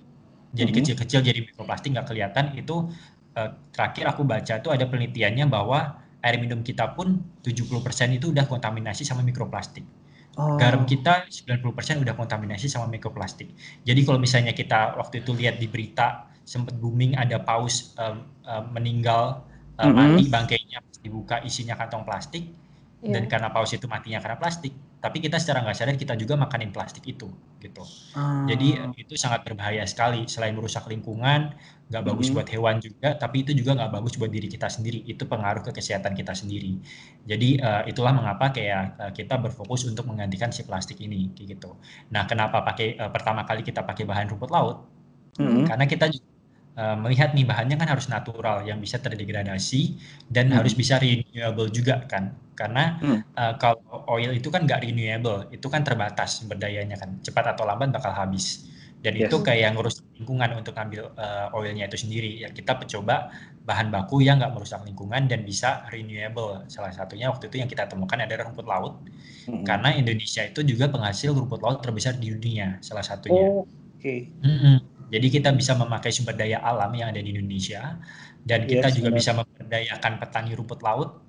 jadi 0.52 0.70
mm-hmm. 0.72 0.76
kecil-kecil 0.84 1.20
mm 1.20 1.24
-hmm. 1.24 1.32
jadi 1.32 1.40
mikroplastik 1.48 1.90
nggak 1.96 2.08
kelihatan 2.12 2.46
itu 2.60 2.76
uh, 3.40 3.50
terakhir 3.72 4.06
aku 4.12 4.28
baca 4.28 4.60
tuh 4.60 4.72
ada 4.76 4.84
penelitiannya 4.88 5.48
bahwa 5.48 6.04
air 6.26 6.42
minum 6.42 6.66
kita 6.66 6.98
pun 6.98 7.22
70% 7.46 8.18
itu 8.18 8.34
udah 8.34 8.50
kontaminasi 8.50 9.06
sama 9.06 9.22
mikroplastik. 9.22 9.86
Oh. 10.36 10.60
Garam 10.60 10.84
kita 10.84 11.32
90% 11.32 12.04
udah 12.04 12.14
kontaminasi 12.14 12.68
sama 12.68 12.92
mikroplastik. 12.92 13.48
Jadi 13.88 14.02
kalau 14.04 14.20
misalnya 14.20 14.52
kita 14.52 15.00
waktu 15.00 15.24
itu 15.24 15.32
lihat 15.32 15.58
di 15.58 15.72
berita 15.72 16.28
sempat 16.44 16.76
booming 16.78 17.16
ada 17.18 17.42
paus 17.42 17.96
um, 17.98 18.22
um, 18.46 18.64
meninggal 18.76 19.48
um, 19.80 19.90
mm 19.90 19.92
-hmm. 19.92 19.96
mati 19.96 20.24
bangkainya 20.30 20.80
dibuka 21.02 21.42
isinya 21.42 21.74
kantong 21.80 22.06
plastik 22.06 22.46
yeah. 23.02 23.14
dan 23.18 23.26
karena 23.26 23.50
paus 23.50 23.74
itu 23.74 23.90
matinya 23.90 24.22
karena 24.22 24.38
plastik 24.38 24.74
tapi 25.06 25.22
kita 25.22 25.38
secara 25.38 25.62
nggak 25.62 25.78
sadar 25.78 25.94
kita 26.02 26.18
juga 26.18 26.34
makanin 26.34 26.74
plastik 26.74 27.06
itu 27.06 27.30
gitu 27.62 27.86
hmm. 28.18 28.50
jadi 28.50 28.90
itu 28.98 29.14
sangat 29.14 29.46
berbahaya 29.46 29.86
sekali 29.86 30.26
selain 30.26 30.58
merusak 30.58 30.90
lingkungan 30.90 31.54
nggak 31.94 32.02
bagus 32.02 32.34
hmm. 32.34 32.42
buat 32.42 32.48
hewan 32.50 32.82
juga 32.82 33.14
tapi 33.14 33.46
itu 33.46 33.54
juga 33.54 33.78
nggak 33.78 33.92
bagus 33.94 34.18
buat 34.18 34.34
diri 34.34 34.50
kita 34.50 34.66
sendiri 34.66 35.06
itu 35.06 35.30
pengaruh 35.30 35.62
ke 35.62 35.70
kesehatan 35.78 36.18
kita 36.18 36.34
sendiri 36.34 36.82
jadi 37.30 37.50
uh, 37.62 37.84
itulah 37.86 38.18
mengapa 38.18 38.50
kayak 38.50 38.98
uh, 38.98 39.12
kita 39.14 39.38
berfokus 39.38 39.86
untuk 39.86 40.10
menggantikan 40.10 40.50
si 40.50 40.66
plastik 40.66 40.98
ini 40.98 41.30
kayak 41.38 41.62
gitu 41.62 41.78
nah 42.10 42.26
kenapa 42.26 42.66
pakai 42.66 42.98
uh, 42.98 43.14
pertama 43.14 43.46
kali 43.46 43.62
kita 43.62 43.86
pakai 43.86 44.10
bahan 44.10 44.26
rumput 44.34 44.50
laut 44.50 44.90
hmm. 45.38 45.70
karena 45.70 45.86
kita 45.86 46.10
uh, 46.76 46.96
melihat 47.00 47.32
nih 47.34 47.48
bahannya 47.48 47.76
kan 47.80 47.90
harus 47.90 48.08
natural 48.12 48.64
yang 48.68 48.80
bisa 48.80 49.00
terdegradasi 49.00 49.96
dan 50.32 50.52
hmm. 50.52 50.60
harus 50.62 50.74
bisa 50.76 51.00
renewable 51.00 51.72
juga 51.72 52.04
kan 52.08 52.36
karena 52.56 53.00
hmm. 53.04 53.20
uh, 53.36 53.54
kalau 53.60 54.08
oil 54.12 54.32
itu 54.32 54.48
kan 54.48 54.64
nggak 54.64 54.88
renewable 54.88 55.48
itu 55.52 55.68
kan 55.68 55.84
terbatas 55.84 56.40
sumber 56.40 56.56
dayanya 56.56 56.96
kan 56.96 57.20
cepat 57.20 57.56
atau 57.56 57.68
lambat 57.68 57.92
bakal 57.92 58.16
habis 58.16 58.68
dan 59.04 59.14
yes. 59.14 59.30
itu 59.30 59.38
kayak 59.46 59.78
ngurus 59.78 60.02
lingkungan 60.18 60.58
untuk 60.58 60.74
ngambil 60.74 61.14
uh, 61.14 61.54
oilnya 61.54 61.86
itu 61.86 62.02
sendiri 62.02 62.42
ya 62.42 62.50
kita 62.50 62.74
coba 62.90 63.30
bahan 63.62 63.94
baku 63.94 64.26
yang 64.26 64.42
nggak 64.42 64.50
merusak 64.50 64.82
lingkungan 64.82 65.30
dan 65.30 65.46
bisa 65.46 65.86
renewable 65.94 66.66
salah 66.66 66.90
satunya 66.90 67.30
waktu 67.30 67.50
itu 67.50 67.62
yang 67.62 67.70
kita 67.70 67.86
temukan 67.86 68.18
ada 68.18 68.34
rumput 68.42 68.66
laut 68.66 69.06
hmm. 69.46 69.62
karena 69.62 69.94
Indonesia 69.94 70.42
itu 70.42 70.66
juga 70.66 70.90
penghasil 70.90 71.38
rumput 71.38 71.62
laut 71.62 71.86
terbesar 71.86 72.18
di 72.18 72.34
dunia 72.34 72.82
salah 72.82 73.06
satunya 73.06 73.46
oh, 73.46 73.66
oke 73.66 74.02
okay. 74.02 74.26
Jadi 75.10 75.28
kita 75.30 75.50
bisa 75.54 75.78
memakai 75.78 76.10
sumber 76.10 76.34
daya 76.38 76.62
alam 76.62 76.92
yang 76.94 77.14
ada 77.14 77.22
di 77.22 77.34
Indonesia 77.34 77.98
dan 78.46 78.70
kita 78.70 78.90
yes, 78.90 78.96
juga 78.98 79.10
benar. 79.14 79.20
bisa 79.22 79.32
memberdayakan 79.38 80.14
petani 80.22 80.52
rumput 80.54 80.80
laut 80.82 81.26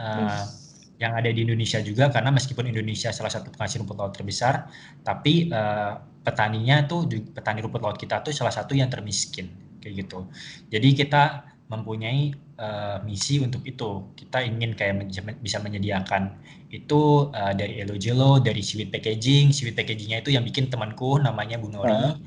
uh, 0.00 0.28
yes 0.28 0.68
yang 0.98 1.14
ada 1.14 1.30
di 1.30 1.46
Indonesia 1.46 1.78
juga 1.78 2.10
karena 2.10 2.34
meskipun 2.34 2.66
Indonesia 2.66 3.14
salah 3.14 3.30
satu 3.30 3.54
penghasil 3.54 3.78
rumput 3.86 3.96
laut 3.96 4.12
terbesar, 4.18 4.66
tapi 5.06 5.46
uh, 5.46 5.94
petaninya 6.26 6.84
tuh 6.90 7.06
petani 7.06 7.62
rumput 7.62 7.80
laut 7.80 7.96
kita 7.96 8.20
tuh 8.26 8.34
salah 8.34 8.50
satu 8.50 8.74
yang 8.74 8.90
termiskin 8.90 9.46
kayak 9.78 10.04
gitu. 10.04 10.26
Jadi 10.74 10.88
kita 10.98 11.46
mempunyai 11.70 12.34
uh, 12.58 12.98
misi 13.06 13.38
untuk 13.38 13.62
itu. 13.62 14.10
Kita 14.18 14.42
ingin 14.42 14.74
kayak 14.74 15.06
bisa 15.38 15.62
menyediakan 15.62 16.34
itu 16.74 17.30
uh, 17.30 17.54
dari 17.54 17.78
Elo 17.78 17.94
Jelo, 17.94 18.42
dari 18.42 18.58
Sweet 18.58 18.90
Packaging. 18.90 19.54
Sweet 19.54 19.78
Packagingnya 19.78 20.26
itu 20.26 20.34
yang 20.34 20.42
bikin 20.42 20.66
temanku 20.66 21.22
namanya 21.22 21.62
Bu 21.62 21.70
Nori. 21.70 21.94
Uh. 21.94 22.18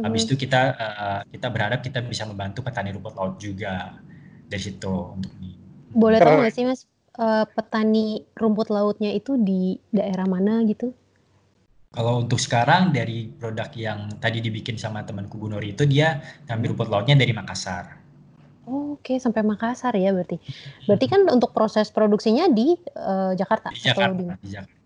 Habis 0.00 0.24
itu 0.24 0.40
kita 0.40 0.60
uh, 0.72 1.20
kita 1.28 1.52
berharap 1.52 1.84
kita 1.84 2.00
bisa 2.00 2.24
membantu 2.24 2.64
petani 2.64 2.96
rumput 2.96 3.12
laut 3.12 3.36
juga 3.36 4.00
dari 4.48 4.62
situ 4.62 4.88
untuk 5.12 5.32
ini. 5.36 5.52
Boleh 5.92 6.16
tahu 6.16 6.40
nggak 6.40 6.54
sih 6.56 6.64
Mas 6.64 6.88
uh, 7.20 7.44
petani 7.44 8.24
rumput 8.32 8.72
lautnya 8.72 9.12
itu 9.12 9.36
di 9.36 9.76
daerah 9.92 10.24
mana 10.24 10.64
gitu? 10.64 10.96
Kalau 11.92 12.24
untuk 12.24 12.40
sekarang 12.40 12.88
dari 12.88 13.28
produk 13.36 13.68
yang 13.76 14.08
tadi 14.16 14.40
dibikin 14.40 14.80
sama 14.80 15.04
temanku 15.04 15.36
Bu 15.36 15.52
Nori 15.52 15.76
itu 15.76 15.84
dia 15.84 16.24
ngambil 16.48 16.72
rumput 16.72 16.88
lautnya 16.88 17.20
dari 17.20 17.36
Makassar. 17.36 18.00
Oh, 18.64 18.96
Oke, 18.96 19.12
okay. 19.12 19.16
sampai 19.20 19.44
Makassar 19.44 19.92
ya 19.98 20.14
berarti. 20.14 20.40
Berarti 20.88 21.06
kan 21.10 21.28
untuk 21.28 21.52
proses 21.52 21.92
produksinya 21.92 22.48
di 22.48 22.72
uh, 22.96 23.36
Jakarta 23.36 23.68
di 23.74 23.84
Jakarta, 23.84 24.08
atau 24.08 24.16
di, 24.16 24.24
di 24.40 24.48
Jakarta. 24.56 24.81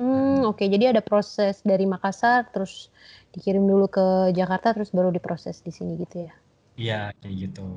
Hmm, 0.00 0.48
oke. 0.48 0.56
Okay. 0.56 0.72
Jadi 0.72 0.96
ada 0.96 1.04
proses 1.04 1.60
dari 1.60 1.84
Makassar 1.84 2.48
terus 2.48 2.88
dikirim 3.36 3.68
dulu 3.68 3.84
ke 3.84 4.32
Jakarta 4.32 4.72
terus 4.72 4.88
baru 4.96 5.12
diproses 5.12 5.60
di 5.60 5.68
sini 5.68 6.00
gitu 6.00 6.24
ya. 6.24 6.32
Iya, 6.80 7.00
kayak 7.20 7.34
gitu. 7.36 7.68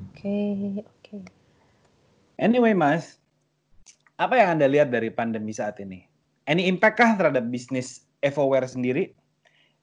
Oke, 0.00 0.24
okay, 0.24 0.80
oke. 0.80 0.88
Okay. 1.04 1.22
Anyway, 2.40 2.72
Mas, 2.72 3.20
apa 4.16 4.40
yang 4.40 4.56
Anda 4.56 4.72
lihat 4.72 4.88
dari 4.88 5.12
pandemi 5.12 5.52
saat 5.52 5.76
ini? 5.84 6.08
Any 6.48 6.64
impact 6.64 6.96
kah 6.96 7.12
terhadap 7.20 7.44
bisnis 7.52 8.08
Evoware 8.24 8.64
sendiri? 8.64 9.12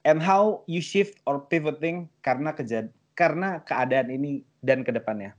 And 0.01 0.17
how 0.17 0.65
you 0.65 0.81
shift 0.81 1.21
or 1.29 1.45
pivoting 1.45 2.09
karena 2.25 2.57
kejad 2.57 2.89
karena 3.13 3.61
keadaan 3.61 4.09
ini 4.09 4.41
dan 4.65 4.81
ke 4.81 4.89
depannya? 4.89 5.37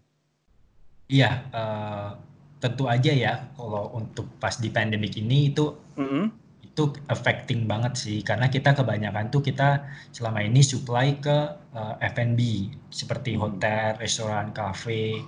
Iya, 1.10 1.42
uh, 1.50 2.14
tentu 2.58 2.90
aja 2.90 3.12
ya 3.14 3.32
kalau 3.54 3.94
untuk 3.94 4.26
pas 4.42 4.58
di 4.58 4.68
pandemic 4.68 5.14
ini 5.18 5.54
itu 5.54 5.78
mm 5.94 6.06
-hmm. 6.06 6.24
itu 6.66 6.82
affecting 7.10 7.66
banget 7.70 7.94
sih 7.94 8.18
karena 8.22 8.50
kita 8.50 8.74
kebanyakan 8.74 9.30
tuh 9.30 9.42
kita 9.42 9.86
selama 10.10 10.42
ini 10.42 10.62
supply 10.62 11.18
ke 11.22 11.38
uh, 11.74 11.94
eh, 12.02 12.10
F&B 12.14 12.40
seperti 12.90 13.38
hotel, 13.38 13.94
restoran, 13.98 14.50
kafe, 14.50 15.22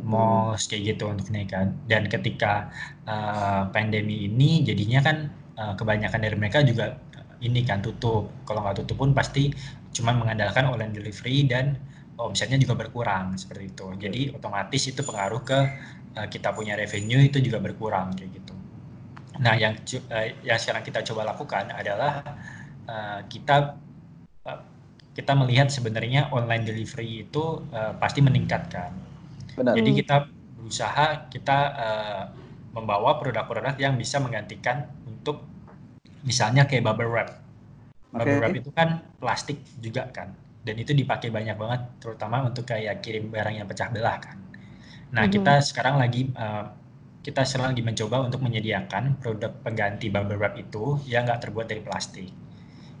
malls 0.00 0.66
kayak 0.70 0.96
gitu 0.96 1.12
untuk 1.12 1.28
kan. 1.50 1.76
Dan 1.84 2.08
ketika 2.08 2.72
uh, 3.04 3.68
pandemi 3.70 4.30
ini 4.30 4.64
jadinya 4.64 5.04
kan 5.04 5.16
uh, 5.60 5.74
kebanyakan 5.76 6.20
dari 6.22 6.36
mereka 6.38 6.64
juga 6.64 6.96
ini 7.42 7.60
kan 7.66 7.84
tutup. 7.84 8.30
Kalau 8.48 8.64
nggak 8.64 8.84
tutup 8.84 8.96
pun 9.02 9.10
pasti 9.12 9.52
cuma 9.92 10.16
mengandalkan 10.16 10.64
online 10.64 10.96
delivery 10.96 11.44
dan 11.44 11.76
omsetnya 12.18 12.58
juga 12.60 12.74
berkurang 12.76 13.36
seperti 13.36 13.72
itu. 13.72 13.86
Jadi 13.96 14.20
otomatis 14.34 14.82
itu 14.88 15.00
pengaruh 15.00 15.42
ke 15.44 15.58
uh, 16.18 16.26
kita 16.28 16.52
punya 16.52 16.76
revenue 16.76 17.22
itu 17.24 17.38
juga 17.40 17.58
berkurang 17.62 18.12
kayak 18.16 18.30
gitu. 18.36 18.54
Nah, 19.40 19.56
yang 19.56 19.76
uh, 19.78 20.26
yang 20.44 20.58
sekarang 20.60 20.84
kita 20.84 21.00
coba 21.08 21.32
lakukan 21.32 21.72
adalah 21.72 22.20
uh, 22.88 23.20
kita 23.26 23.80
uh, 24.44 24.60
kita 25.12 25.32
melihat 25.36 25.68
sebenarnya 25.68 26.32
online 26.32 26.64
delivery 26.64 27.28
itu 27.28 27.64
uh, 27.72 27.92
pasti 28.00 28.24
meningkatkan 28.24 29.12
Benar. 29.52 29.76
Jadi 29.76 29.90
kita 30.00 30.16
berusaha 30.56 31.28
kita 31.28 31.58
uh, 31.76 32.22
membawa 32.72 33.20
produk-produk 33.20 33.76
yang 33.76 34.00
bisa 34.00 34.16
menggantikan 34.16 34.88
untuk 35.04 35.44
misalnya 36.24 36.64
kayak 36.64 36.88
bubble 36.88 37.10
wrap. 37.12 37.36
Bubble 38.12 38.40
wrap 38.40 38.56
itu 38.56 38.72
kan 38.72 39.04
plastik 39.20 39.60
juga 39.80 40.08
kan, 40.08 40.32
dan 40.62 40.74
itu 40.78 40.94
dipakai 40.94 41.28
banyak 41.34 41.58
banget, 41.58 41.80
terutama 41.98 42.46
untuk 42.46 42.66
kayak 42.66 43.02
kirim 43.02 43.30
barang 43.30 43.58
yang 43.58 43.66
pecah 43.66 43.90
belah 43.90 44.18
kan. 44.22 44.38
Nah 45.12 45.26
mm-hmm. 45.26 45.34
kita 45.34 45.54
sekarang 45.60 45.98
lagi 45.98 46.30
uh, 46.38 46.70
kita 47.22 47.46
sekarang 47.46 47.74
lagi 47.74 47.82
mencoba 47.86 48.26
untuk 48.26 48.42
menyediakan 48.42 49.22
produk 49.22 49.54
pengganti 49.62 50.10
bubble 50.10 50.38
wrap 50.38 50.58
itu 50.58 50.98
yang 51.06 51.26
nggak 51.26 51.46
terbuat 51.46 51.70
dari 51.70 51.82
plastik. 51.82 52.30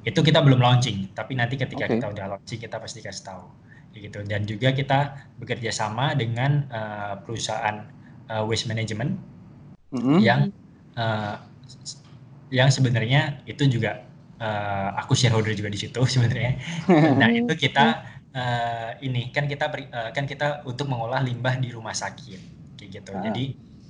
Itu 0.02 0.20
kita 0.22 0.42
belum 0.42 0.58
launching, 0.58 1.14
tapi 1.14 1.38
nanti 1.38 1.54
ketika 1.54 1.86
okay. 1.86 1.98
kita 1.98 2.06
udah 2.10 2.26
launching 2.34 2.58
kita 2.58 2.82
pasti 2.82 2.98
kasih 3.02 3.24
tahu 3.26 3.46
gitu 3.92 4.24
dan 4.24 4.48
juga 4.48 4.72
kita 4.72 5.28
bekerja 5.36 5.68
sama 5.68 6.16
dengan 6.16 6.64
uh, 6.72 7.20
perusahaan 7.20 7.84
uh, 8.32 8.40
waste 8.48 8.64
management 8.64 9.20
mm-hmm. 9.92 10.18
yang 10.24 10.48
uh, 10.96 11.36
yang 12.48 12.68
sebenarnya 12.72 13.40
itu 13.44 13.68
juga 13.68 14.04
uh, 14.42 14.98
aku 14.98 15.14
shareholder 15.14 15.54
juga 15.54 15.70
di 15.70 15.78
situ 15.78 16.02
sebenarnya 16.12 16.58
nah 17.14 17.30
itu 17.38 17.54
kita 17.54 17.86
uh, 18.34 18.90
ini 18.98 19.30
kan 19.30 19.46
kita 19.46 19.70
uh, 19.70 20.10
kan 20.10 20.26
kita 20.26 20.66
untuk 20.66 20.90
mengolah 20.90 21.22
limbah 21.22 21.54
di 21.62 21.70
rumah 21.70 21.94
sakit 21.94 22.74
kayak 22.74 22.90
gitu 22.90 23.12
ah. 23.14 23.22
jadi 23.30 23.44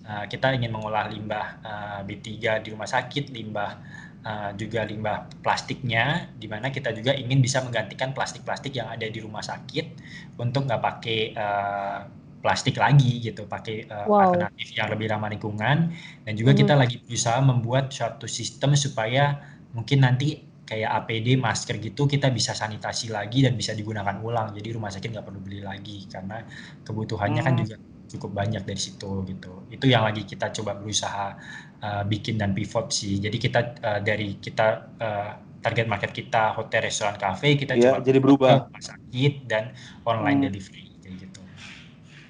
uh, 0.04 0.24
kita 0.28 0.52
ingin 0.52 0.68
mengolah 0.68 1.08
limbah 1.08 1.46
uh, 1.64 2.00
B3 2.04 2.60
di 2.60 2.68
rumah 2.76 2.86
sakit 2.86 3.32
limbah 3.32 3.80
uh, 4.26 4.50
juga 4.56 4.86
limbah 4.86 5.28
plastiknya, 5.42 6.30
di 6.38 6.46
mana 6.46 6.70
kita 6.70 6.94
juga 6.94 7.12
ingin 7.14 7.42
bisa 7.42 7.62
menggantikan 7.62 8.14
plastik-plastik 8.14 8.74
yang 8.74 8.88
ada 8.90 9.06
di 9.06 9.18
rumah 9.18 9.42
sakit 9.42 9.98
untuk 10.38 10.66
nggak 10.66 10.82
pakai 10.82 11.20
uh, 11.36 11.98
plastik 12.42 12.78
lagi 12.78 13.22
gitu, 13.22 13.46
pakai 13.46 13.86
uh, 13.86 14.06
wow. 14.10 14.34
alternatif 14.34 14.74
yang 14.74 14.88
lebih 14.90 15.06
ramah 15.10 15.30
lingkungan. 15.30 15.94
Dan 16.26 16.32
juga 16.34 16.54
hmm. 16.54 16.60
kita 16.62 16.74
lagi 16.74 16.96
berusaha 17.02 17.38
membuat 17.42 17.94
suatu 17.94 18.26
sistem 18.26 18.74
supaya 18.74 19.38
mungkin 19.72 20.04
nanti 20.04 20.52
kayak 20.62 21.04
APD, 21.04 21.36
masker 21.36 21.76
gitu 21.82 22.08
kita 22.08 22.32
bisa 22.32 22.56
sanitasi 22.56 23.12
lagi 23.12 23.44
dan 23.44 23.58
bisa 23.58 23.76
digunakan 23.76 24.16
ulang. 24.22 24.56
Jadi 24.56 24.68
rumah 24.72 24.88
sakit 24.88 25.12
nggak 25.12 25.26
perlu 25.26 25.40
beli 25.42 25.60
lagi 25.60 26.08
karena 26.08 26.40
kebutuhannya 26.86 27.42
kan 27.44 27.52
hmm. 27.52 27.60
kan 27.60 27.68
juga 27.68 27.76
cukup 28.12 28.30
banyak 28.32 28.62
dari 28.64 28.80
situ 28.80 29.24
gitu. 29.28 29.52
Itu 29.68 29.84
yang 29.88 30.08
lagi 30.08 30.24
kita 30.24 30.52
coba 30.52 30.76
berusaha 30.80 31.36
uh, 31.82 32.02
bikin 32.08 32.40
dan 32.40 32.56
pivot 32.56 32.88
sih. 32.88 33.20
Jadi 33.20 33.36
kita 33.36 33.60
uh, 33.84 34.00
dari 34.00 34.40
kita 34.40 34.66
uh, 34.96 35.30
target 35.62 35.86
market 35.86 36.10
kita 36.10 36.56
hotel, 36.56 36.88
restoran, 36.88 37.16
kafe, 37.20 37.54
kita 37.54 37.78
ya, 37.78 37.96
coba 37.96 37.96
jadi 38.02 38.18
berubah 38.18 38.52
rumah 38.66 38.82
sakit 38.82 39.32
dan 39.46 39.76
online 40.08 40.40
hmm. 40.40 40.46
delivery 40.50 40.86
kayak 41.04 41.14
gitu. 41.28 41.40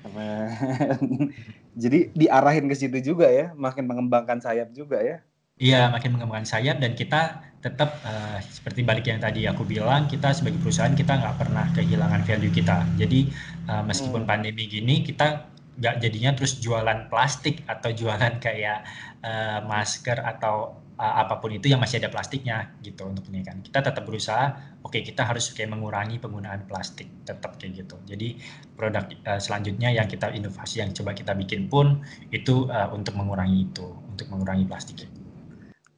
jadi 1.83 1.99
diarahin 2.13 2.67
ke 2.69 2.75
situ 2.77 2.99
juga 3.15 3.31
ya, 3.33 3.55
makin 3.55 3.87
mengembangkan 3.89 4.43
sayap 4.43 4.75
juga 4.75 5.01
ya. 5.01 5.25
Iya, 5.63 5.95
makin 5.95 6.19
mengembangkan 6.19 6.59
sayap 6.59 6.83
dan 6.83 6.99
kita 6.99 7.39
tetap 7.63 8.03
uh, 8.03 8.43
seperti 8.43 8.83
balik 8.83 9.07
yang 9.07 9.23
tadi 9.23 9.47
aku 9.47 9.63
bilang, 9.63 10.11
kita 10.11 10.35
sebagai 10.35 10.59
perusahaan 10.59 10.91
kita 10.91 11.23
nggak 11.23 11.39
pernah 11.39 11.71
kehilangan 11.71 12.27
value 12.27 12.51
kita. 12.51 12.83
Jadi 12.99 13.31
uh, 13.71 13.87
meskipun 13.87 14.27
hmm. 14.27 14.31
pandemi 14.31 14.67
gini, 14.67 15.07
kita 15.07 15.47
nggak 15.79 16.03
jadinya 16.03 16.35
terus 16.35 16.59
jualan 16.59 17.07
plastik 17.07 17.63
atau 17.71 17.95
jualan 17.99 18.43
kayak 18.43 18.83
uh, 19.23 19.63
masker 19.63 20.19
atau 20.19 20.83
uh, 20.99 21.15
apa 21.23 21.39
pun 21.39 21.55
itu 21.55 21.71
yang 21.71 21.79
masih 21.79 22.03
ada 22.03 22.11
plastiknya 22.11 22.75
gitu 22.85 23.09
untuk 23.09 23.25
ini 23.33 23.41
kan 23.41 23.65
kita 23.65 23.81
tetap 23.81 24.05
berusaha 24.05 24.53
oke 24.85 24.93
okay, 24.93 25.01
kita 25.01 25.25
harus 25.25 25.49
kayak 25.57 25.73
mengurangi 25.73 26.21
penggunaan 26.21 26.69
plastik 26.69 27.09
tetap 27.25 27.57
kayak 27.57 27.87
gitu 27.87 27.97
jadi 28.05 28.37
produk 28.77 29.09
uh, 29.25 29.41
selanjutnya 29.41 29.95
yang 29.97 30.05
kita 30.11 30.29
inovasi 30.35 30.85
yang 30.85 30.93
coba 30.93 31.17
kita 31.17 31.33
bikin 31.33 31.73
pun 31.73 32.05
itu 32.29 32.69
uh, 32.69 32.93
untuk 32.93 33.17
mengurangi 33.17 33.73
itu 33.73 33.87
untuk 34.13 34.29
mengurangi 34.29 34.69
plastik 34.69 35.09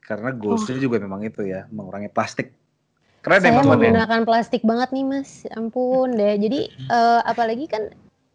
karena 0.05 0.31
goalsnya 0.37 0.77
oh. 0.79 0.83
juga 0.85 0.97
memang 1.01 1.25
itu 1.25 1.43
ya 1.43 1.65
mengurangi 1.73 2.13
plastik 2.13 2.53
Keren 3.25 3.41
Saya 3.41 3.57
menggunakan 3.65 4.21
ya. 4.21 4.27
plastik 4.29 4.61
banget 4.69 4.93
nih 4.93 5.05
mas, 5.09 5.49
ampun 5.57 6.13
deh. 6.13 6.37
Jadi 6.37 6.69
uh, 6.93 7.25
apalagi 7.25 7.65
kan 7.65 7.89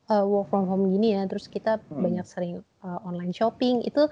uh, 0.10 0.26
work 0.26 0.50
from 0.50 0.66
home 0.66 0.90
gini 0.90 1.14
ya, 1.14 1.30
terus 1.30 1.46
kita 1.46 1.78
hmm. 1.78 2.02
banyak 2.02 2.26
sering 2.26 2.66
uh, 2.82 2.98
online 3.06 3.30
shopping 3.30 3.86
itu 3.86 4.10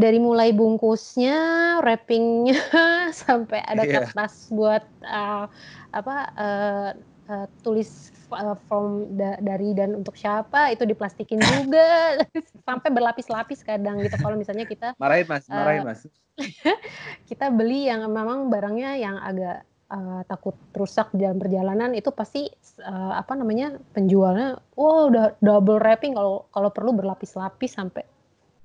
dari 0.00 0.16
mulai 0.16 0.56
bungkusnya, 0.56 1.36
wrappingnya 1.84 2.56
sampai 3.28 3.60
ada 3.68 3.84
yeah. 3.84 4.00
kertas 4.00 4.48
buat 4.48 4.80
uh, 5.04 5.44
apa 5.92 6.16
uh, 6.40 6.90
uh, 7.28 7.46
tulis 7.60 8.08
uh, 8.34 8.58
form 8.68 9.16
da 9.16 9.38
dari 9.38 9.72
dan 9.72 9.94
untuk 9.94 10.18
siapa 10.18 10.70
itu 10.74 10.84
diplastikin 10.84 11.40
juga. 11.40 12.18
Sampai 12.68 12.90
berlapis-lapis 12.90 13.62
kadang 13.62 14.02
gitu. 14.02 14.18
Kalau 14.18 14.34
misalnya 14.34 14.66
kita 14.66 14.92
marahin 14.98 15.26
mas. 15.30 15.46
marahin 15.48 15.82
uh, 15.82 15.94
mas. 15.94 16.04
kita 17.30 17.48
beli 17.54 17.86
yang 17.88 18.04
memang 18.10 18.50
barangnya 18.50 18.98
yang 18.98 19.16
agak 19.22 19.62
uh, 19.94 20.22
takut 20.26 20.58
rusak 20.74 21.08
dalam 21.14 21.38
perjalanan 21.38 21.94
itu 21.94 22.10
pasti 22.10 22.50
uh, 22.82 23.14
apa 23.14 23.38
namanya 23.38 23.78
penjualnya 23.94 24.58
wow 24.74 25.08
udah 25.08 25.38
double 25.40 25.80
wrapping. 25.80 26.18
Kalau 26.18 26.50
kalau 26.50 26.70
perlu 26.74 26.92
berlapis-lapis 26.92 27.78
sampai 27.78 28.04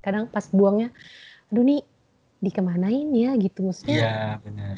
kadang 0.01 0.25
pas 0.31 0.43
buangnya 0.51 0.89
aduh 1.53 1.63
nih 1.63 1.81
dikemanain 2.41 3.09
ya? 3.15 3.37
Gitu 3.37 3.63
maksudnya. 3.63 3.95
Iya 3.95 4.17
benar. 4.41 4.75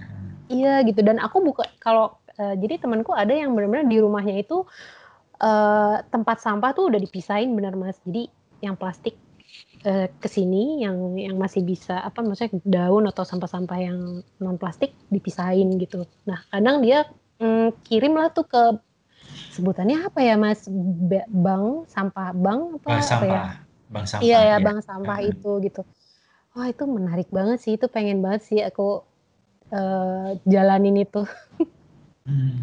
Iya 0.51 0.73
gitu. 0.83 1.01
Dan 1.01 1.17
aku 1.23 1.39
buka 1.39 1.63
kalau 1.79 2.20
uh, 2.37 2.55
jadi 2.55 2.79
temanku 2.79 3.11
ada 3.11 3.33
yang 3.33 3.51
benar-benar 3.57 3.87
di 3.89 3.97
rumahnya 3.99 4.39
itu 4.39 4.63
uh, 5.41 5.95
tempat 6.07 6.37
sampah 6.39 6.71
tuh 6.71 6.93
udah 6.93 6.99
dipisahin 7.01 7.51
benar 7.57 7.73
mas. 7.75 7.97
Jadi 8.05 8.29
yang 8.61 8.77
plastik 8.77 9.17
uh, 9.83 10.07
ke 10.21 10.27
sini 10.29 10.85
yang 10.85 11.17
yang 11.17 11.35
masih 11.35 11.65
bisa 11.65 11.99
apa 11.99 12.21
maksudnya 12.21 12.61
daun 12.63 13.09
atau 13.09 13.25
sampah-sampah 13.25 13.79
yang 13.81 14.21
non 14.39 14.55
plastik 14.61 14.93
dipisahin 15.09 15.73
gitu. 15.81 16.05
Nah 16.29 16.39
kadang 16.53 16.85
dia 16.85 17.09
mm, 17.41 17.81
kirim 17.83 18.13
lah 18.15 18.29
tuh 18.31 18.45
ke 18.45 18.63
sebutannya 19.57 20.05
apa 20.05 20.19
ya 20.21 20.37
mas? 20.37 20.69
Bank 21.27 21.89
sampah 21.89 22.31
bank 22.37 22.79
apa, 22.79 22.87
bank 22.87 23.03
sampah 23.03 23.27
ya? 23.27 23.43
bank 23.91 24.05
sampah 24.07 24.23
iya 24.23 24.39
ya, 24.39 24.55
ya 24.55 24.57
bank 24.63 24.79
sampah 24.85 25.19
hmm. 25.19 25.31
itu 25.35 25.51
gitu. 25.67 25.81
Wah 26.51 26.67
itu 26.67 26.83
menarik 26.83 27.31
banget 27.31 27.63
sih 27.63 27.73
itu 27.79 27.87
pengen 27.87 28.19
banget 28.19 28.43
sih 28.43 28.59
aku 28.59 29.07
uh, 29.71 30.35
jalanin 30.43 30.99
itu 30.99 31.23
hmm. 32.25 32.59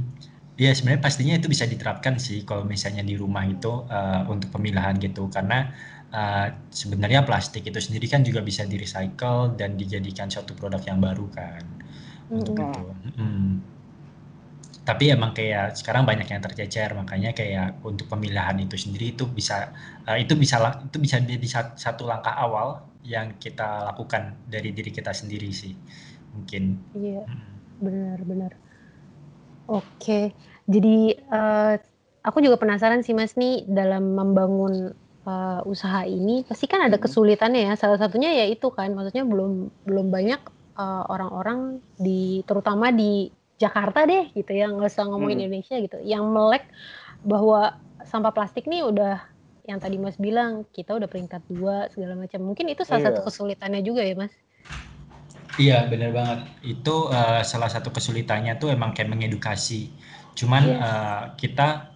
Ya 0.59 0.75
sebenarnya 0.75 1.07
pastinya 1.07 1.35
itu 1.39 1.47
bisa 1.47 1.71
diterapkan 1.71 2.19
sih 2.19 2.43
kalau 2.43 2.67
misalnya 2.67 3.07
di 3.07 3.15
rumah 3.15 3.47
itu 3.47 3.87
uh, 3.87 4.27
untuk 4.27 4.51
pemilahan 4.51 4.99
gitu 4.99 5.31
karena 5.31 5.71
uh, 6.11 6.51
sebenarnya 6.75 7.23
plastik 7.23 7.63
itu 7.63 7.79
sendiri 7.79 8.11
kan 8.11 8.27
juga 8.27 8.43
bisa 8.43 8.67
di 8.67 8.75
recycle 8.75 9.55
dan 9.55 9.79
dijadikan 9.79 10.27
suatu 10.27 10.59
produk 10.59 10.83
yang 10.83 10.99
baru 10.99 11.31
kan 11.31 11.63
untuk 12.27 12.59
itu. 12.59 12.83
Mm-hmm. 12.91 13.47
Tapi 14.83 15.05
emang 15.15 15.31
kayak 15.31 15.79
sekarang 15.79 16.09
banyak 16.09 16.27
yang 16.27 16.43
tercecer 16.43 16.91
makanya 16.97 17.31
kayak 17.37 17.79
untuk 17.87 18.11
pemilahan 18.11 18.59
itu 18.59 18.75
sendiri 18.75 19.15
itu 19.15 19.31
bisa 19.31 19.71
uh, 20.11 20.19
itu 20.19 20.35
bisa 20.35 20.59
itu 20.91 20.99
bisa 20.99 21.23
jadi 21.23 21.47
satu 21.79 22.03
langkah 22.03 22.35
awal 22.35 22.83
yang 23.07 23.39
kita 23.39 23.95
lakukan 23.95 24.35
dari 24.51 24.75
diri 24.75 24.91
kita 24.91 25.15
sendiri 25.15 25.55
sih 25.55 25.71
mungkin. 26.35 26.83
Iya, 26.99 27.23
benar-benar. 27.79 28.68
Oke, 29.69 30.33
jadi 30.65 31.13
uh, 31.29 31.77
aku 32.25 32.41
juga 32.41 32.57
penasaran 32.57 33.05
sih 33.05 33.13
Mas 33.13 33.37
nih 33.37 33.69
dalam 33.69 34.17
membangun 34.17 34.97
uh, 35.29 35.61
usaha 35.69 36.09
ini 36.09 36.41
pasti 36.49 36.65
kan 36.65 36.89
ada 36.89 36.97
kesulitannya 36.97 37.69
ya. 37.69 37.73
Salah 37.77 38.01
satunya 38.01 38.33
ya 38.33 38.49
itu 38.49 38.73
kan, 38.73 38.97
maksudnya 38.97 39.29
belum 39.29 39.69
belum 39.85 40.09
banyak 40.09 40.41
orang 40.79 41.05
orang-orang 41.11 41.61
di 41.99 42.47
terutama 42.47 42.95
di 42.95 43.35
Jakarta 43.59 44.07
deh 44.07 44.31
gitu 44.33 44.55
ya, 44.55 44.71
nggak 44.71 44.89
usah 44.89 45.11
ngomongin 45.11 45.43
hmm. 45.43 45.45
Indonesia 45.51 45.77
gitu, 45.83 45.99
yang 46.07 46.31
melek 46.31 46.63
bahwa 47.27 47.75
sampah 48.07 48.31
plastik 48.31 48.71
nih 48.71 48.87
udah 48.87 49.19
yang 49.67 49.83
tadi 49.83 49.99
Mas 49.99 50.17
bilang 50.17 50.65
kita 50.71 50.95
udah 50.95 51.11
peringkat 51.11 51.43
dua 51.51 51.91
segala 51.91 52.15
macam. 52.17 52.41
Mungkin 52.41 52.71
itu 52.71 52.87
salah 52.87 53.05
iya. 53.05 53.07
satu 53.11 53.27
kesulitannya 53.27 53.83
juga 53.83 54.07
ya 54.07 54.15
Mas. 54.17 54.33
Iya 55.57 55.89
benar 55.89 56.13
banget. 56.13 56.39
Itu 56.61 57.09
uh, 57.09 57.41
salah 57.41 57.73
satu 57.73 57.89
kesulitannya 57.89 58.61
tuh 58.61 58.77
emang 58.77 58.93
kayak 58.93 59.09
mengedukasi. 59.09 59.89
Cuman 60.37 60.77
uh, 60.77 61.23
kita 61.41 61.89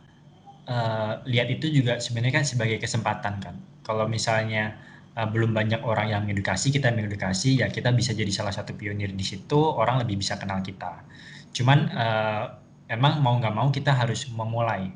uh, 0.64 1.20
lihat 1.28 1.52
itu 1.52 1.68
juga 1.68 2.00
sebenarnya 2.00 2.40
kan 2.40 2.44
sebagai 2.48 2.80
kesempatan 2.80 3.44
kan. 3.44 3.54
Kalau 3.84 4.08
misalnya 4.08 4.80
uh, 5.18 5.28
belum 5.28 5.52
banyak 5.52 5.84
orang 5.84 6.16
yang 6.16 6.20
mengedukasi, 6.24 6.72
kita 6.72 6.88
mengedukasi 6.88 7.60
ya 7.60 7.68
kita 7.68 7.92
bisa 7.92 8.16
jadi 8.16 8.32
salah 8.32 8.56
satu 8.56 8.72
pionir 8.72 9.12
di 9.12 9.24
situ. 9.26 9.60
Orang 9.60 10.00
lebih 10.00 10.24
bisa 10.24 10.40
kenal 10.40 10.64
kita. 10.64 11.04
Cuman 11.52 11.92
uh, 11.92 12.44
emang 12.88 13.20
mau 13.20 13.36
nggak 13.36 13.52
mau 13.52 13.68
kita 13.68 13.92
harus 13.92 14.24
memulai. 14.32 14.88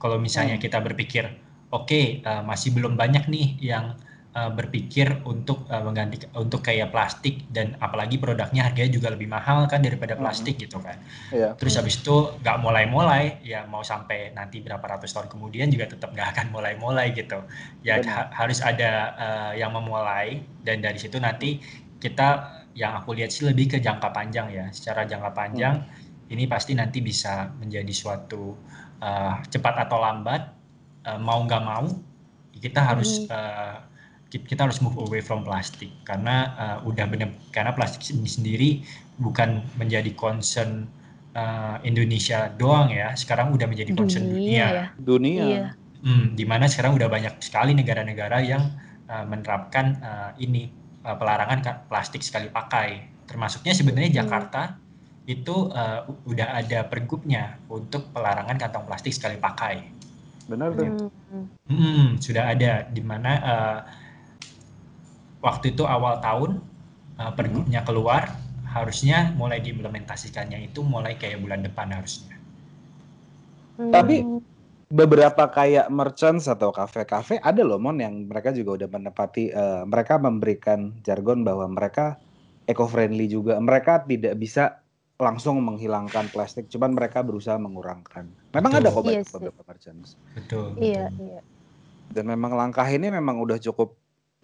Kalau 0.00 0.18
misalnya 0.18 0.58
hmm. 0.58 0.64
kita 0.64 0.82
berpikir 0.82 1.30
oke 1.70 1.86
okay, 1.86 2.18
uh, 2.26 2.42
masih 2.42 2.74
belum 2.74 2.98
banyak 2.98 3.30
nih 3.30 3.54
yang 3.62 3.94
uh, 4.40 4.48
berpikir 4.48 5.20
untuk 5.28 5.68
uh, 5.68 5.84
mengganti 5.84 6.24
untuk 6.32 6.64
kayak 6.64 6.88
plastik 6.88 7.44
dan 7.52 7.76
apalagi 7.84 8.16
produknya 8.16 8.64
harganya 8.64 8.96
juga 8.96 9.12
lebih 9.12 9.28
mahal 9.28 9.68
kan 9.68 9.84
daripada 9.84 10.16
plastik 10.16 10.56
hmm. 10.56 10.62
gitu 10.64 10.78
kan. 10.80 10.96
Yeah. 11.28 11.52
Terus 11.60 11.76
habis 11.76 12.00
itu 12.00 12.32
nggak 12.40 12.56
mulai-mulai 12.64 13.44
ya 13.44 13.68
mau 13.68 13.84
sampai 13.84 14.32
nanti 14.32 14.64
berapa 14.64 14.80
ratus 14.80 15.12
tahun 15.12 15.28
kemudian 15.28 15.68
juga 15.68 15.92
tetap 15.92 16.16
nggak 16.16 16.28
akan 16.36 16.46
mulai-mulai 16.56 17.12
gitu. 17.12 17.44
Ya 17.84 18.00
ha 18.00 18.32
harus 18.32 18.64
ada 18.64 19.12
uh, 19.20 19.52
yang 19.52 19.76
memulai 19.76 20.40
dan 20.64 20.80
dari 20.80 20.96
situ 20.96 21.20
nanti 21.20 21.60
kita 22.00 22.56
yang 22.72 22.96
aku 22.96 23.12
lihat 23.12 23.28
sih 23.28 23.44
lebih 23.44 23.76
ke 23.76 23.78
jangka 23.84 24.08
panjang 24.08 24.48
ya. 24.48 24.66
Secara 24.72 25.04
jangka 25.04 25.30
panjang 25.36 25.84
hmm. 25.84 26.32
ini 26.32 26.48
pasti 26.48 26.72
nanti 26.72 27.04
bisa 27.04 27.52
menjadi 27.60 27.92
suatu 27.92 28.56
uh, 29.04 29.34
cepat 29.52 29.84
atau 29.84 30.00
lambat 30.00 30.42
uh, 31.04 31.20
mau 31.20 31.44
nggak 31.44 31.62
mau 31.66 31.84
kita 32.60 32.80
harus 32.84 33.24
hmm. 33.24 33.32
uh, 33.32 33.89
kita 34.30 34.62
harus 34.62 34.78
move 34.78 34.94
away 35.02 35.18
from 35.18 35.42
plastik 35.42 35.90
karena 36.06 36.54
uh, 36.54 36.78
udah 36.86 37.10
benar 37.10 37.34
karena 37.50 37.74
plastik 37.74 38.06
ini 38.14 38.30
sendiri 38.30 38.70
bukan 39.18 39.66
menjadi 39.74 40.14
concern 40.14 40.86
uh, 41.34 41.82
Indonesia 41.82 42.46
doang 42.54 42.94
ya 42.94 43.10
sekarang 43.18 43.50
udah 43.50 43.66
menjadi 43.66 43.90
concern 43.98 44.30
dunia 44.30 44.38
dunia, 44.38 44.66
ya. 44.70 44.86
dunia. 44.96 45.44
Iya. 45.44 45.66
Hmm, 46.00 46.32
di 46.32 46.48
mana 46.48 46.64
sekarang 46.64 46.96
udah 46.96 47.12
banyak 47.12 47.44
sekali 47.44 47.76
negara-negara 47.76 48.40
yang 48.40 48.72
uh, 49.10 49.24
menerapkan 49.26 50.00
uh, 50.00 50.30
ini 50.40 50.72
uh, 51.04 51.12
pelarangan 51.18 51.90
plastik 51.90 52.24
sekali 52.24 52.48
pakai 52.48 53.04
termasuknya 53.28 53.76
sebenarnya 53.76 54.10
hmm. 54.14 54.18
Jakarta 54.24 54.62
itu 55.28 55.68
uh, 55.70 56.08
udah 56.24 56.56
ada 56.56 56.88
pergubnya 56.88 57.60
untuk 57.68 58.08
pelarangan 58.16 58.56
kantong 58.56 58.88
plastik 58.88 59.12
sekali 59.12 59.36
pakai 59.36 60.00
Benar 60.50 60.74
tuh. 60.74 61.14
Hmm, 61.70 62.18
sudah 62.18 62.50
ada 62.50 62.82
di 62.90 62.98
mana 63.06 63.32
uh, 63.38 63.78
waktu 65.40 65.76
itu 65.76 65.84
awal 65.84 66.20
tahun 66.20 66.60
uh, 67.20 67.32
pergubnya 67.36 67.84
keluar, 67.84 68.32
harusnya 68.70 69.34
mulai 69.34 69.58
diimplementasikannya 69.58 70.70
itu 70.70 70.80
mulai 70.86 71.18
kayak 71.18 71.42
bulan 71.42 71.66
depan 71.66 71.90
harusnya. 71.90 72.38
Hmm. 73.80 73.90
Tapi 73.90 74.22
beberapa 74.90 75.50
kayak 75.50 75.90
merchants 75.90 76.50
atau 76.50 76.74
kafe-kafe 76.74 77.38
ada 77.40 77.62
loh 77.62 77.78
mon 77.78 77.98
yang 77.98 78.26
mereka 78.26 78.50
juga 78.50 78.82
udah 78.82 78.88
menepati 78.90 79.54
uh, 79.54 79.82
mereka 79.86 80.18
memberikan 80.18 80.98
jargon 81.06 81.46
bahwa 81.46 81.70
mereka 81.70 82.18
eco 82.66 82.90
friendly 82.90 83.30
juga 83.30 83.58
mereka 83.62 84.02
tidak 84.02 84.34
bisa 84.38 84.82
langsung 85.20 85.60
menghilangkan 85.60 86.32
plastik, 86.32 86.72
cuman 86.72 86.96
mereka 86.96 87.20
berusaha 87.20 87.60
mengurangkan. 87.60 88.24
Memang 88.56 88.72
betul. 88.72 88.80
ada 88.80 88.88
kok 88.88 89.02
yes, 89.04 89.12
iya 89.12 89.22
beberapa 89.36 89.62
merchants. 89.68 90.08
Betul. 90.32 90.66
Iya, 90.80 91.12
iya. 91.20 91.40
Dan 92.10 92.24
memang 92.24 92.56
langkah 92.56 92.88
ini 92.88 93.12
memang 93.12 93.36
udah 93.36 93.60
cukup 93.60 93.99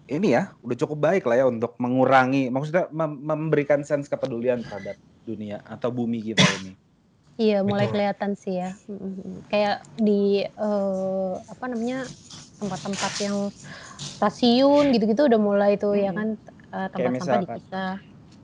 ini 0.06 0.38
ya, 0.38 0.54
udah 0.62 0.76
cukup 0.78 0.98
baik 1.02 1.24
lah 1.26 1.42
ya 1.42 1.46
untuk 1.50 1.74
mengurangi, 1.82 2.46
maksudnya 2.48 2.86
mem 2.94 3.18
memberikan 3.26 3.82
sense 3.82 4.06
kepedulian 4.06 4.62
terhadap 4.62 4.94
dunia 5.26 5.58
atau 5.66 5.90
bumi 5.90 6.22
kita 6.22 6.46
ini. 6.62 6.72
Iya, 7.36 7.60
mulai 7.66 7.90
Betul. 7.90 7.94
kelihatan 7.98 8.30
sih 8.38 8.54
ya. 8.64 8.70
Kayak 9.52 9.84
di 9.98 10.46
uh, 10.56 11.36
apa 11.50 11.64
namanya 11.68 12.06
tempat-tempat 12.56 13.12
yang 13.20 13.36
stasiun 14.00 14.94
gitu-gitu 14.96 15.28
udah 15.28 15.40
mulai 15.40 15.76
tuh 15.76 15.92
ya 15.92 16.08
hmm. 16.08 16.16
ya 16.16 16.16
kan 16.16 16.28
uh, 16.72 16.88
tempat 16.88 17.12
sampah 17.20 17.40
dipisah 17.44 17.94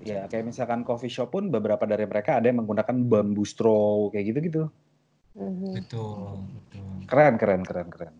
Ya, 0.02 0.26
kayak 0.26 0.50
misalkan 0.50 0.82
coffee 0.82 1.06
shop 1.06 1.30
pun 1.30 1.46
beberapa 1.46 1.86
dari 1.86 2.02
mereka 2.10 2.42
ada 2.42 2.50
yang 2.50 2.58
menggunakan 2.58 3.06
bambu 3.06 3.46
straw 3.46 4.10
kayak 4.10 4.34
gitu-gitu. 4.34 4.66
Mm-hmm. 5.38 5.72
Betul, 5.78 6.42
betul. 6.42 6.90
Keren, 7.06 7.34
keren, 7.38 7.62
keren, 7.62 7.86
keren. 7.86 8.14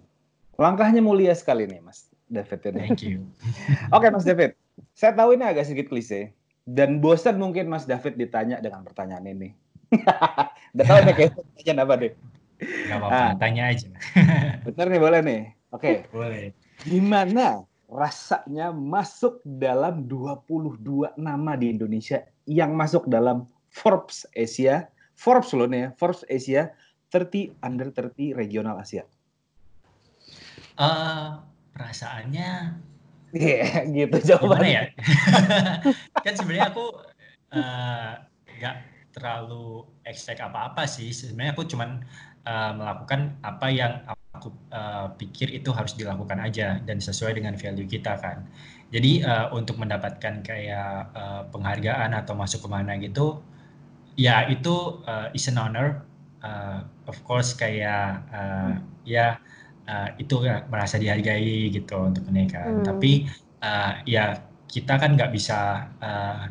Langkahnya 0.62 1.02
mulia 1.02 1.34
sekali 1.34 1.66
nih, 1.66 1.82
Mas 1.82 2.11
David 2.32 2.60
ini. 2.72 2.80
Thank 2.88 3.04
you. 3.04 3.28
Oke, 3.96 4.08
Mas 4.08 4.24
David. 4.24 4.56
Saya 4.96 5.12
tahu 5.12 5.36
ini 5.36 5.44
agak 5.44 5.68
sedikit 5.68 5.92
klise 5.92 6.32
dan 6.64 6.98
bosan 7.04 7.36
mungkin 7.36 7.68
Mas 7.68 7.84
David 7.84 8.16
ditanya 8.16 8.58
dengan 8.64 8.82
pertanyaan 8.82 9.28
ini. 9.28 9.52
Udah 10.74 10.86
tahu 10.88 10.98
nih 11.04 11.14
kayak 11.14 11.30
pertanyaan 11.36 11.80
apa 11.84 11.94
deh? 12.00 12.12
Gak 12.62 12.96
apa-apa, 12.96 13.12
nah, 13.12 13.30
tanya 13.36 13.62
aja. 13.74 13.88
Bener 14.66 14.86
nih, 14.88 15.00
boleh 15.02 15.20
nih. 15.20 15.42
Oke. 15.74 15.82
Okay. 15.82 15.94
Boleh. 16.14 16.44
Gimana 16.86 17.66
rasanya 17.92 18.72
masuk 18.72 19.44
dalam 19.44 20.08
22 20.08 21.12
nama 21.20 21.52
di 21.58 21.68
Indonesia 21.68 22.24
yang 22.48 22.72
masuk 22.72 23.04
dalam 23.10 23.44
Forbes 23.68 24.24
Asia, 24.32 24.88
Forbes 25.18 25.52
loh 25.52 25.68
nih 25.68 25.88
ya, 25.88 25.88
Forbes 26.00 26.24
Asia 26.32 26.72
30 27.12 27.52
under 27.60 27.92
30 27.92 28.32
regional 28.32 28.80
Asia. 28.80 29.04
Uh, 30.80 31.36
perasaannya 31.72 32.50
yeah, 33.32 33.84
gitu 33.88 34.16
jawabannya. 34.32 34.70
ya? 34.70 34.82
kan 36.24 36.34
sebenarnya 36.36 36.68
aku 36.72 36.86
uh, 37.56 38.12
terlalu 39.12 39.84
expect 40.04 40.40
apa-apa 40.40 40.88
sih. 40.88 41.12
Sebenarnya 41.12 41.52
aku 41.56 41.64
cuman 41.68 42.04
uh, 42.48 42.72
melakukan 42.76 43.36
apa 43.44 43.66
yang 43.68 43.92
aku 44.08 44.48
uh, 44.72 45.12
pikir 45.20 45.52
itu 45.52 45.70
harus 45.70 45.92
dilakukan 45.94 46.40
aja 46.40 46.80
dan 46.82 46.98
sesuai 46.98 47.36
dengan 47.36 47.54
value 47.56 47.88
kita 47.88 48.16
kan. 48.18 48.48
Jadi 48.92 49.24
uh, 49.24 49.48
untuk 49.56 49.80
mendapatkan 49.80 50.44
kayak 50.44 51.12
uh, 51.16 51.42
penghargaan 51.48 52.12
atau 52.12 52.36
masuk 52.36 52.64
ke 52.64 52.68
mana 52.68 53.00
gitu, 53.00 53.40
ya 54.16 54.44
itu 54.48 55.00
uh, 55.08 55.32
is 55.32 55.48
an 55.48 55.60
honor. 55.60 56.04
Uh, 56.42 56.82
of 57.06 57.14
course 57.22 57.54
kayak 57.54 58.18
uh, 58.34 58.74
hmm. 58.74 58.82
ya 59.06 59.38
uh, 59.88 60.08
itu 60.18 60.42
merasa 60.68 60.98
dihargai 60.98 61.70
gitu 61.72 61.96
untuk 61.98 62.26
pernikahan. 62.26 62.82
Hmm. 62.82 62.86
Tapi 62.86 63.26
uh, 63.62 63.92
ya 64.06 64.42
kita 64.68 64.96
kan 64.96 65.14
nggak 65.14 65.30
bisa 65.32 65.88
uh, 66.00 66.48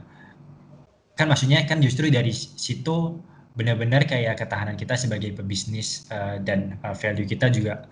kan 1.18 1.28
maksudnya 1.28 1.62
kan 1.68 1.82
justru 1.84 2.10
dari 2.10 2.34
situ 2.34 3.20
benar-benar 3.52 4.08
kayak 4.08 4.40
ketahanan 4.40 4.80
kita 4.80 4.96
sebagai 4.96 5.36
pebisnis 5.36 6.08
uh, 6.10 6.40
dan 6.40 6.80
uh, 6.88 6.96
value 6.96 7.28
kita 7.28 7.52
juga 7.52 7.86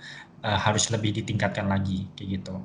uh, 0.47 0.55
harus 0.55 0.87
lebih 0.87 1.19
ditingkatkan 1.19 1.67
lagi 1.67 2.07
kayak 2.15 2.39
gitu. 2.39 2.55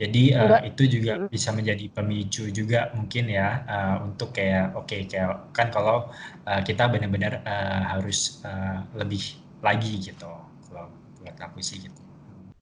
Jadi 0.00 0.32
uh, 0.32 0.64
itu 0.64 0.88
juga 0.88 1.28
bisa 1.28 1.52
menjadi 1.52 1.92
pemicu 1.92 2.48
juga 2.48 2.88
mungkin 2.96 3.28
ya 3.28 3.60
uh, 3.68 3.96
untuk 4.08 4.32
kayak 4.32 4.72
oke 4.72 4.88
okay, 4.88 5.04
kayak 5.04 5.52
kan 5.52 5.68
kalau 5.68 6.08
uh, 6.48 6.60
kita 6.64 6.88
benar-benar 6.88 7.44
uh, 7.44 7.84
harus 7.84 8.40
uh, 8.48 8.80
lebih 8.96 9.20
lagi 9.60 10.00
gitu 10.00 10.32
kalau 10.66 10.88
buat 11.20 11.36
aku 11.36 11.60
sih 11.60 11.84
gitu. 11.84 12.09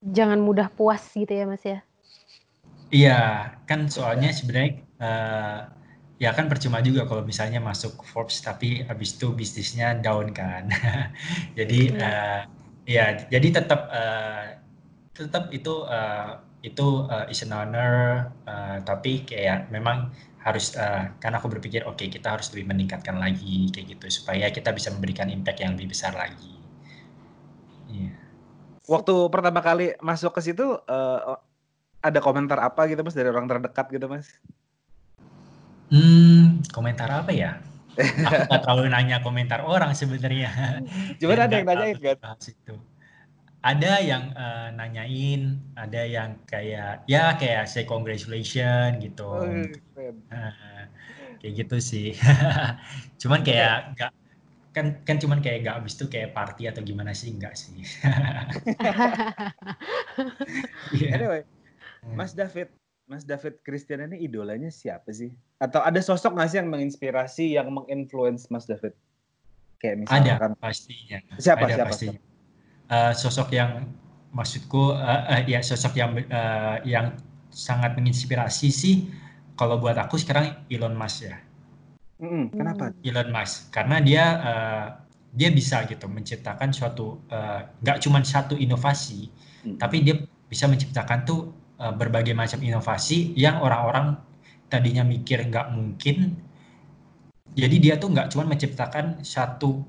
Jangan 0.02 0.38
mudah 0.38 0.70
puas 0.70 1.02
gitu 1.14 1.30
ya 1.30 1.44
Mas 1.44 1.64
ya. 1.66 1.82
Iya, 2.88 3.52
kan 3.68 3.90
soalnya 3.92 4.32
sebenarnya 4.32 4.80
uh, 4.96 5.60
ya 6.16 6.32
kan 6.32 6.48
percuma 6.48 6.80
juga 6.80 7.04
kalau 7.04 7.22
misalnya 7.22 7.60
masuk 7.60 8.00
Forbes 8.02 8.40
tapi 8.40 8.82
habis 8.86 9.18
itu 9.18 9.28
bisnisnya 9.34 9.98
down 10.00 10.32
kan. 10.32 10.70
jadi 11.58 11.80
uh, 11.98 12.40
ya 12.88 13.28
jadi 13.28 13.60
tetap 13.60 13.92
uh, 13.92 14.56
tetap 15.12 15.52
itu 15.52 15.84
uh, 15.84 16.40
itu 16.64 17.06
uh, 17.06 17.30
is 17.30 17.44
an 17.46 17.54
honor 17.54 18.26
uh, 18.48 18.82
tapi 18.82 19.22
kayak 19.22 19.70
memang 19.70 20.10
harus 20.42 20.74
uh, 20.74 21.12
kan 21.20 21.34
aku 21.36 21.46
berpikir 21.52 21.84
oke 21.84 22.00
okay, 22.00 22.08
kita 22.08 22.34
harus 22.34 22.50
lebih 22.54 22.72
meningkatkan 22.72 23.20
lagi 23.20 23.68
kayak 23.68 23.98
gitu 23.98 24.22
supaya 24.22 24.48
kita 24.48 24.72
bisa 24.72 24.88
memberikan 24.94 25.28
impact 25.28 25.60
yang 25.60 25.76
lebih 25.76 25.92
besar 25.92 26.16
lagi. 26.16 26.56
Yeah. 27.92 28.27
Waktu 28.88 29.14
pertama 29.28 29.60
kali 29.60 29.92
masuk 30.00 30.32
ke 30.32 30.40
situ 30.40 30.64
uh, 30.64 31.36
ada 32.00 32.18
komentar 32.24 32.56
apa 32.64 32.88
gitu 32.88 33.04
mas 33.04 33.12
dari 33.12 33.28
orang 33.28 33.44
terdekat 33.44 33.86
gitu 33.92 34.08
mas? 34.08 34.26
Hmm, 35.92 36.64
komentar 36.72 37.12
apa 37.12 37.32
ya? 37.32 37.60
aku 37.98 38.46
gak 38.54 38.62
terlalu 38.62 38.94
nanya 38.94 39.18
komentar 39.20 39.60
orang 39.66 39.90
sebenarnya. 39.92 40.80
Cuma 41.18 41.34
ada 41.34 41.50
yang 41.50 41.66
nanyain 41.66 41.98
kan? 41.98 42.16
Itu 42.46 42.78
ada 43.58 43.98
yang 43.98 44.30
uh, 44.38 44.70
nanyain, 44.70 45.58
ada 45.74 46.02
yang 46.06 46.38
kayak 46.46 47.02
ya 47.10 47.34
kayak 47.34 47.66
say 47.66 47.82
congratulation 47.82 49.02
gitu. 49.02 49.26
Oh, 49.26 49.44
uh, 50.30 50.82
kayak 51.42 51.52
gitu 51.66 51.76
sih. 51.82 52.14
cuman 53.20 53.42
kayak 53.42 53.98
nggak 53.98 54.12
kan 54.76 55.00
kan 55.02 55.16
cuman 55.16 55.40
kayak 55.40 55.64
nggak 55.64 55.76
habis 55.80 55.96
itu 55.96 56.06
kayak 56.06 56.36
party 56.36 56.68
atau 56.68 56.84
gimana 56.84 57.16
sih 57.16 57.32
enggak 57.32 57.56
sih. 57.56 57.72
yeah. 61.00 61.16
Anyway, 61.18 61.42
hmm. 62.04 62.14
Mas 62.14 62.36
David, 62.36 62.68
Mas 63.08 63.24
David 63.24 63.58
Christian 63.64 64.04
ini 64.04 64.22
idolanya 64.22 64.68
siapa 64.68 65.08
sih? 65.10 65.32
Atau 65.58 65.80
ada 65.82 65.98
sosok 65.98 66.36
nggak 66.36 66.48
sih 66.52 66.58
yang 66.60 66.70
menginspirasi, 66.70 67.44
yang 67.56 67.68
menginfluence 67.72 68.52
Mas 68.52 68.68
David? 68.68 68.92
Kayak 69.78 70.06
misalnya 70.06 70.34
ada, 70.36 70.42
kan, 70.42 70.52
pastinya. 70.58 71.18
Siapa 71.38 71.64
ada 71.64 71.74
siapa? 71.74 71.90
Pastinya. 71.90 72.18
siapa? 72.18 72.28
uh, 72.92 73.12
sosok 73.14 73.48
yang 73.54 73.88
maksudku 74.32 74.92
uh, 74.92 75.24
uh, 75.28 75.40
ya 75.48 75.60
sosok 75.64 75.96
yang 75.96 76.12
uh, 76.28 76.76
yang 76.84 77.16
sangat 77.48 77.96
menginspirasi 77.96 78.68
sih 78.68 79.08
kalau 79.56 79.80
buat 79.80 79.96
aku 79.96 80.20
sekarang 80.20 80.54
Elon 80.70 80.94
Musk 80.94 81.26
ya. 81.26 81.36
Mm, 82.18 82.50
kenapa? 82.50 82.90
Elon 83.06 83.30
Musk 83.30 83.70
karena 83.70 84.02
dia 84.02 84.24
uh, 84.42 84.86
dia 85.30 85.54
bisa 85.54 85.86
gitu 85.86 86.10
menciptakan 86.10 86.74
suatu 86.74 87.22
nggak 87.82 87.98
uh, 87.98 88.02
cuma 88.02 88.18
satu 88.26 88.58
inovasi, 88.58 89.30
mm. 89.64 89.78
tapi 89.78 90.02
dia 90.02 90.18
bisa 90.50 90.66
menciptakan 90.66 91.22
tuh 91.22 91.54
uh, 91.78 91.94
berbagai 91.94 92.34
macam 92.34 92.58
inovasi 92.58 93.38
yang 93.38 93.62
orang-orang 93.62 94.18
tadinya 94.66 95.06
mikir 95.06 95.46
nggak 95.46 95.70
mungkin. 95.70 96.34
Jadi 97.54 97.76
dia 97.78 97.98
tuh 97.98 98.10
nggak 98.12 98.34
cuma 98.34 98.44
menciptakan 98.50 99.22
satu 99.22 99.82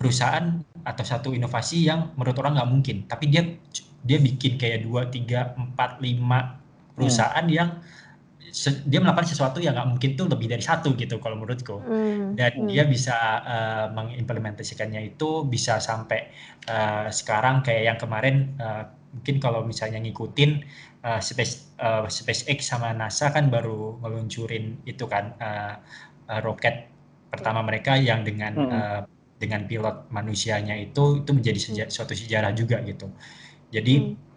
perusahaan 0.00 0.64
atau 0.80 1.04
satu 1.04 1.28
inovasi 1.36 1.84
yang 1.84 2.16
menurut 2.16 2.40
orang 2.40 2.56
nggak 2.56 2.70
mungkin 2.72 2.96
tapi 3.04 3.28
dia 3.28 3.44
dia 4.00 4.16
bikin 4.16 4.56
kayak 4.56 4.88
dua 4.88 5.12
tiga 5.12 5.52
empat 5.52 6.00
lima 6.00 6.56
perusahaan 6.96 7.44
hmm. 7.44 7.52
yang 7.52 7.84
dia 8.86 8.98
melakukan 8.98 9.28
sesuatu 9.30 9.62
yang 9.62 9.78
nggak 9.78 9.88
mungkin 9.88 10.10
tuh 10.18 10.26
lebih 10.26 10.50
dari 10.50 10.62
satu 10.62 10.92
gitu 10.98 11.22
kalau 11.22 11.38
menurutku 11.38 11.78
hmm. 11.80 12.34
dan 12.34 12.52
hmm. 12.52 12.68
dia 12.68 12.84
bisa 12.84 13.16
uh, 13.46 13.86
mengimplementasikannya 13.94 15.14
itu 15.14 15.46
bisa 15.46 15.78
sampai 15.78 16.30
uh, 16.66 17.06
sekarang 17.08 17.62
kayak 17.62 17.82
yang 17.94 17.98
kemarin 17.98 18.54
uh, 18.58 18.90
mungkin 19.14 19.42
kalau 19.42 19.66
misalnya 19.66 19.98
ngikutin 20.02 20.62
uh, 21.02 21.20
Space 21.22 21.74
uh, 21.82 22.06
SpaceX 22.06 22.70
sama 22.70 22.94
NASA 22.94 23.30
kan 23.34 23.50
baru 23.50 23.98
meluncurin 23.98 24.78
itu 24.86 25.06
kan 25.06 25.34
uh, 25.38 25.74
uh, 26.30 26.40
roket 26.42 26.90
pertama 27.30 27.62
mereka 27.62 27.94
yang 27.98 28.26
dengan 28.26 28.52
hmm. 28.54 28.70
uh, 28.70 29.00
dengan 29.40 29.64
pilot 29.64 30.12
manusianya 30.12 30.76
itu 30.76 31.24
itu 31.24 31.30
menjadi 31.32 31.58
seja, 31.58 31.84
hmm. 31.88 31.92
suatu 31.92 32.12
sejarah 32.12 32.52
juga 32.52 32.82
gitu. 32.84 33.08
Jadi 33.70 33.94
hmm. 33.98 34.29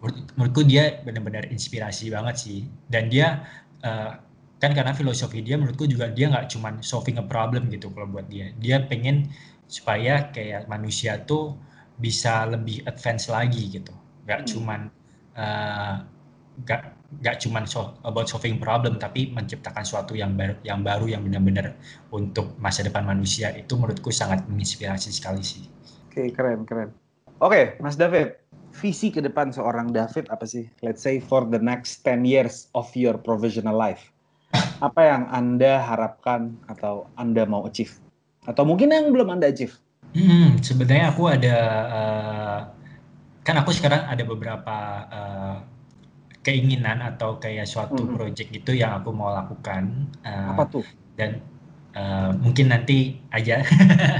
Menurutku 0.00 0.62
dia 0.62 1.02
benar-benar 1.02 1.50
inspirasi 1.50 2.10
banget 2.14 2.36
sih 2.38 2.58
dan 2.86 3.10
dia 3.10 3.42
uh, 3.82 4.14
kan 4.58 4.74
karena 4.74 4.90
filosofi 4.94 5.42
dia 5.42 5.54
menurutku 5.54 5.86
juga 5.86 6.10
dia 6.10 6.30
nggak 6.30 6.50
cuman 6.50 6.82
solving 6.82 7.18
a 7.18 7.24
problem 7.26 7.70
gitu 7.70 7.90
kalau 7.94 8.10
buat 8.10 8.26
dia. 8.26 8.50
Dia 8.58 8.82
pengen 8.86 9.30
supaya 9.70 10.34
kayak 10.34 10.66
manusia 10.66 11.22
tuh 11.22 11.54
bisa 11.98 12.46
lebih 12.46 12.82
advance 12.86 13.30
lagi 13.30 13.78
gitu. 13.78 13.94
Gak 14.26 14.46
hmm. 14.46 14.48
cuman 14.50 14.80
uh, 15.38 15.94
gak 16.66 16.98
nggak 17.08 17.40
cuma 17.40 17.64
so, 17.64 17.96
about 18.04 18.28
solving 18.28 18.60
problem 18.60 19.00
tapi 19.00 19.32
menciptakan 19.32 19.80
suatu 19.80 20.12
yang 20.12 20.36
baru 20.36 20.60
yang 20.60 20.84
baru 20.84 21.08
yang 21.08 21.24
benar-benar 21.24 21.72
untuk 22.12 22.52
masa 22.60 22.84
depan 22.84 23.00
manusia 23.00 23.48
itu 23.56 23.80
menurutku 23.80 24.12
sangat 24.12 24.44
menginspirasi 24.44 25.08
sekali 25.08 25.40
sih. 25.40 25.64
Oke 26.10 26.28
okay, 26.28 26.28
keren 26.34 26.68
keren. 26.68 26.92
Oke 27.40 27.54
okay, 27.54 27.64
Mas 27.80 27.96
David 27.96 28.36
visi 28.74 29.08
ke 29.08 29.20
depan 29.24 29.50
seorang 29.50 29.90
David 29.92 30.28
apa 30.28 30.44
sih? 30.44 30.68
Let's 30.84 31.02
say 31.02 31.18
for 31.22 31.44
the 31.48 31.60
next 31.60 32.04
10 32.06 32.24
years 32.28 32.68
of 32.76 32.88
your 32.92 33.16
professional 33.16 33.76
life. 33.76 34.12
Apa 34.80 35.00
yang 35.04 35.22
Anda 35.28 35.82
harapkan 35.82 36.56
atau 36.70 37.10
Anda 37.18 37.44
mau 37.44 37.66
achieve? 37.66 37.92
Atau 38.48 38.64
mungkin 38.64 38.94
yang 38.94 39.10
belum 39.12 39.28
Anda 39.38 39.50
achieve? 39.50 39.76
Hmm, 40.16 40.56
sebenarnya 40.64 41.12
aku 41.12 41.28
ada 41.28 41.56
uh, 41.92 42.60
kan 43.44 43.60
aku 43.60 43.76
sekarang 43.76 44.08
ada 44.08 44.24
beberapa 44.24 44.76
uh, 45.12 45.56
keinginan 46.40 47.04
atau 47.04 47.36
kayak 47.36 47.68
suatu 47.68 48.08
hmm. 48.08 48.16
project 48.16 48.48
gitu 48.48 48.72
yang 48.72 48.96
aku 48.96 49.12
mau 49.12 49.34
lakukan. 49.36 50.08
Uh, 50.24 50.56
Apa 50.56 50.64
tuh? 50.64 50.84
Dan 51.20 51.44
uh, 51.92 52.32
mungkin 52.40 52.72
nanti 52.72 53.20
aja 53.36 53.60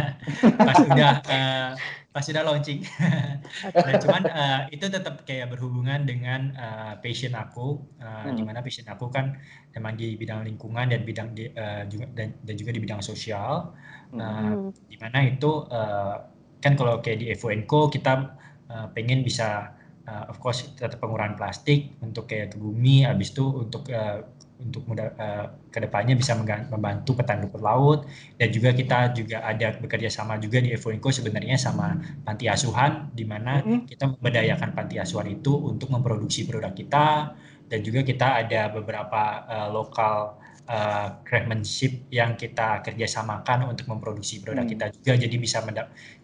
pas 0.68 0.76
udah 0.76 1.12
uh, 1.24 1.70
pas 2.18 2.26
sudah 2.26 2.42
launching. 2.42 2.82
nah, 3.78 3.94
cuman 4.02 4.22
uh, 4.26 4.60
itu 4.74 4.90
tetap 4.90 5.22
kayak 5.22 5.54
berhubungan 5.54 6.02
dengan 6.02 6.50
uh, 6.58 6.98
passion 6.98 7.38
aku, 7.38 7.78
uh, 8.02 8.26
hmm. 8.26 8.34
di 8.34 8.42
mana 8.42 8.58
passion 8.58 8.90
aku 8.90 9.06
kan 9.06 9.38
memang 9.70 9.94
di 9.94 10.18
bidang 10.18 10.42
lingkungan 10.42 10.90
dan 10.90 11.06
bidang 11.06 11.30
di, 11.38 11.46
uh, 11.54 11.86
juga 11.86 12.10
dan, 12.18 12.34
dan 12.42 12.54
juga 12.58 12.74
di 12.74 12.82
bidang 12.82 12.98
sosial. 13.06 13.70
Uh, 14.10 14.18
hmm. 14.18 14.90
Di 14.90 14.98
mana 14.98 15.30
itu 15.30 15.62
uh, 15.70 16.26
kan 16.58 16.74
kalau 16.74 16.98
kayak 16.98 17.22
di 17.22 17.30
Evo 17.30 17.86
kita 17.86 18.34
uh, 18.66 18.90
pengen 18.98 19.22
bisa 19.22 19.78
uh, 20.10 20.26
of 20.26 20.42
course 20.42 20.66
tetap 20.74 20.98
pengurangan 20.98 21.38
plastik 21.38 21.94
untuk 22.02 22.26
kayak 22.26 22.50
ke 22.50 22.58
bumi 22.58 23.06
habis 23.06 23.30
itu 23.30 23.46
untuk 23.46 23.86
uh, 23.94 24.26
untuk 24.58 24.82
mudah 24.90 25.14
uh, 25.14 25.46
ke 25.70 25.78
depannya 25.78 26.18
bisa 26.18 26.34
membantu 26.38 27.14
petani 27.14 27.46
rumput 27.46 27.62
laut 27.62 28.00
dan 28.34 28.48
juga 28.50 28.74
kita 28.74 29.14
juga 29.14 29.46
ada 29.46 29.78
bekerja 29.78 30.10
sama 30.10 30.34
juga 30.42 30.58
di 30.58 30.74
Evoinco 30.74 31.14
sebenarnya 31.14 31.54
sama 31.54 31.94
panti 32.26 32.50
asuhan 32.50 33.14
di 33.14 33.22
mana 33.22 33.62
mm-hmm. 33.62 33.86
kita 33.86 34.04
memberdayakan 34.18 34.70
panti 34.74 34.98
asuhan 34.98 35.30
itu 35.30 35.54
untuk 35.54 35.94
memproduksi 35.94 36.42
produk 36.44 36.74
kita 36.74 37.38
dan 37.68 37.78
juga 37.84 38.00
kita 38.02 38.44
ada 38.44 38.72
beberapa 38.72 39.44
uh, 39.46 39.68
lokal 39.70 40.40
uh, 40.68 41.08
craftsmanship 41.24 42.06
yang 42.12 42.36
kita 42.36 42.84
kerjasamakan 42.84 43.72
untuk 43.72 43.88
memproduksi 43.88 44.40
produk 44.44 44.64
hmm. 44.64 44.72
kita 44.76 44.86
juga 44.92 45.12
jadi 45.16 45.36
bisa 45.40 45.58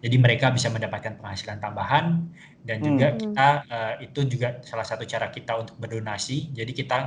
jadi 0.00 0.16
mereka 0.20 0.52
bisa 0.52 0.68
mendapatkan 0.72 1.20
penghasilan 1.20 1.58
tambahan 1.58 2.28
dan 2.64 2.80
juga 2.80 3.12
hmm. 3.12 3.18
kita 3.20 3.48
uh, 3.68 3.94
itu 4.00 4.20
juga 4.28 4.48
salah 4.64 4.88
satu 4.88 5.04
cara 5.04 5.28
kita 5.32 5.56
untuk 5.60 5.76
berdonasi 5.80 6.52
jadi 6.52 6.72
kita 6.72 6.98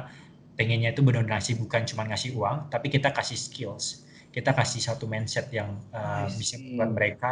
pengennya 0.58 0.92
itu 0.92 1.06
berdonasi 1.06 1.56
bukan 1.62 1.86
cuma 1.86 2.04
ngasih 2.10 2.34
uang 2.34 2.74
tapi 2.74 2.90
kita 2.90 3.14
kasih 3.14 3.38
skills. 3.38 4.04
Kita 4.28 4.54
kasih 4.54 4.84
satu 4.84 5.10
mindset 5.10 5.50
yang 5.50 5.82
uh, 5.90 6.30
bisa 6.30 6.62
membuat 6.62 6.94
mereka 6.94 7.32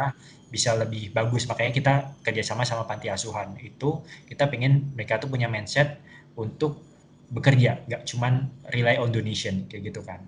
bisa 0.50 0.74
lebih 0.74 1.14
bagus. 1.14 1.46
Makanya 1.46 1.70
kita 1.70 1.94
kerjasama 2.26 2.66
sama 2.66 2.82
panti 2.82 3.06
asuhan. 3.06 3.54
Itu 3.62 4.02
kita 4.26 4.50
pengen 4.50 4.90
mereka 4.96 5.22
tuh 5.22 5.30
punya 5.30 5.46
mindset 5.46 6.02
untuk 6.34 6.82
bekerja 7.30 7.86
nggak 7.86 8.02
cuman 8.10 8.50
rely 8.74 8.98
on 8.98 9.10
donation 9.10 9.66
kayak 9.70 9.90
gitu 9.90 10.02
kan. 10.02 10.22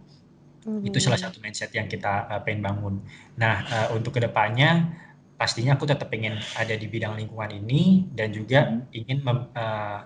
Hmm. 0.69 0.85
itu 0.85 1.01
salah 1.01 1.17
satu 1.17 1.41
mindset 1.41 1.73
yang 1.73 1.89
kita 1.89 2.29
uh, 2.29 2.41
pengen 2.45 2.61
bangun. 2.67 3.01
Nah 3.41 3.65
uh, 3.65 3.89
untuk 3.97 4.19
ke 4.19 4.21
depannya 4.21 4.91
pastinya 5.39 5.79
aku 5.79 5.87
tetap 5.87 6.11
pengen 6.11 6.37
ada 6.59 6.75
di 6.75 6.85
bidang 6.91 7.17
lingkungan 7.17 7.49
ini 7.57 8.05
dan 8.13 8.35
juga 8.35 8.69
hmm. 8.69 8.91
ingin 8.93 9.19
mem, 9.25 9.39
uh, 9.55 10.01